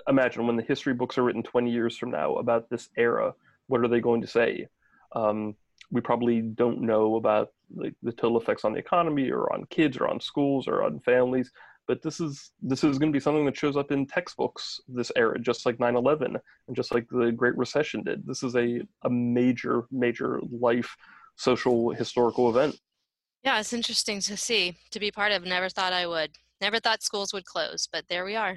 imagine 0.08 0.48
when 0.48 0.56
the 0.56 0.63
history 0.63 0.93
books 0.93 1.17
are 1.17 1.24
written 1.24 1.43
20 1.43 1.72
years 1.72 1.98
from 1.98 2.12
now 2.12 2.36
about 2.36 2.69
this 2.69 2.89
era, 2.98 3.34
what 3.67 3.82
are 3.82 3.88
they 3.88 4.00
going 4.00 4.22
to 4.22 4.28
say? 4.28 4.67
Um, 5.13 5.56
we 5.91 6.02
probably 6.02 6.41
don't 6.41 6.82
know 6.82 7.15
about 7.15 7.50
the, 7.76 7.93
the 8.04 8.12
total 8.12 8.39
effects 8.39 8.63
on 8.63 8.74
the 8.74 8.80
economy 8.80 9.30
or 9.30 9.52
on 9.52 9.65
kids 9.69 9.98
or 9.98 10.08
on 10.08 10.19
schools 10.19 10.67
or 10.67 10.84
on 10.84 11.00
families 11.00 11.52
but 11.89 12.04
this 12.04 12.19
is 12.19 12.52
this 12.62 12.84
is 12.84 12.99
going 12.99 13.12
to 13.12 13.15
be 13.15 13.19
something 13.19 13.45
that 13.45 13.58
shows 13.58 13.75
up 13.75 13.91
in 13.91 14.06
textbooks 14.06 14.80
this 14.88 15.12
era 15.15 15.38
just 15.39 15.65
like 15.65 15.78
9-11 15.80 16.38
and 16.67 16.75
just 16.75 16.93
like 16.93 17.08
the 17.10 17.32
great 17.32 17.58
recession 17.58 18.04
did 18.04 18.25
this 18.25 18.43
is 18.43 18.56
a, 18.56 18.82
a 19.04 19.10
major 19.10 19.84
major 19.91 20.39
life 20.52 20.95
social 21.36 21.89
historical 21.89 22.47
event 22.49 22.80
yeah 23.43 23.60
it's 23.60 23.73
interesting 23.73 24.21
to 24.21 24.38
see 24.38 24.78
to 24.91 24.99
be 24.99 25.12
part 25.12 25.32
of 25.32 25.43
never 25.43 25.67
thought 25.67 25.91
i 25.91 26.06
would 26.06 26.30
never 26.62 26.80
thought 26.80 27.02
schools 27.02 27.34
would 27.34 27.45
close 27.45 27.89
but 27.91 28.06
there 28.08 28.23
we 28.23 28.36
are 28.36 28.56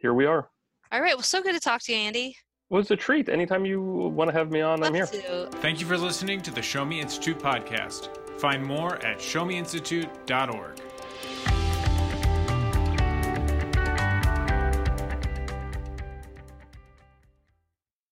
here 0.00 0.12
we 0.12 0.26
are 0.26 0.50
all 0.90 1.00
right 1.00 1.14
well 1.14 1.22
so 1.22 1.40
good 1.40 1.54
to 1.54 1.60
talk 1.60 1.80
to 1.80 1.92
you 1.92 1.98
andy 1.98 2.36
well, 2.70 2.80
it's 2.80 2.90
a 2.90 2.96
treat. 2.96 3.28
Anytime 3.28 3.66
you 3.66 3.82
want 3.82 4.30
to 4.30 4.32
have 4.32 4.50
me 4.50 4.62
on, 4.62 4.80
Love 4.80 4.88
I'm 4.88 4.94
here. 4.94 5.04
To. 5.04 5.46
Thank 5.60 5.80
you 5.80 5.86
for 5.86 5.98
listening 5.98 6.40
to 6.40 6.50
the 6.50 6.62
Show 6.62 6.86
Me 6.86 7.02
Institute 7.02 7.38
podcast. 7.38 8.08
Find 8.40 8.64
more 8.64 8.94
at 9.04 9.18
showmeinstitute.org. 9.18 10.80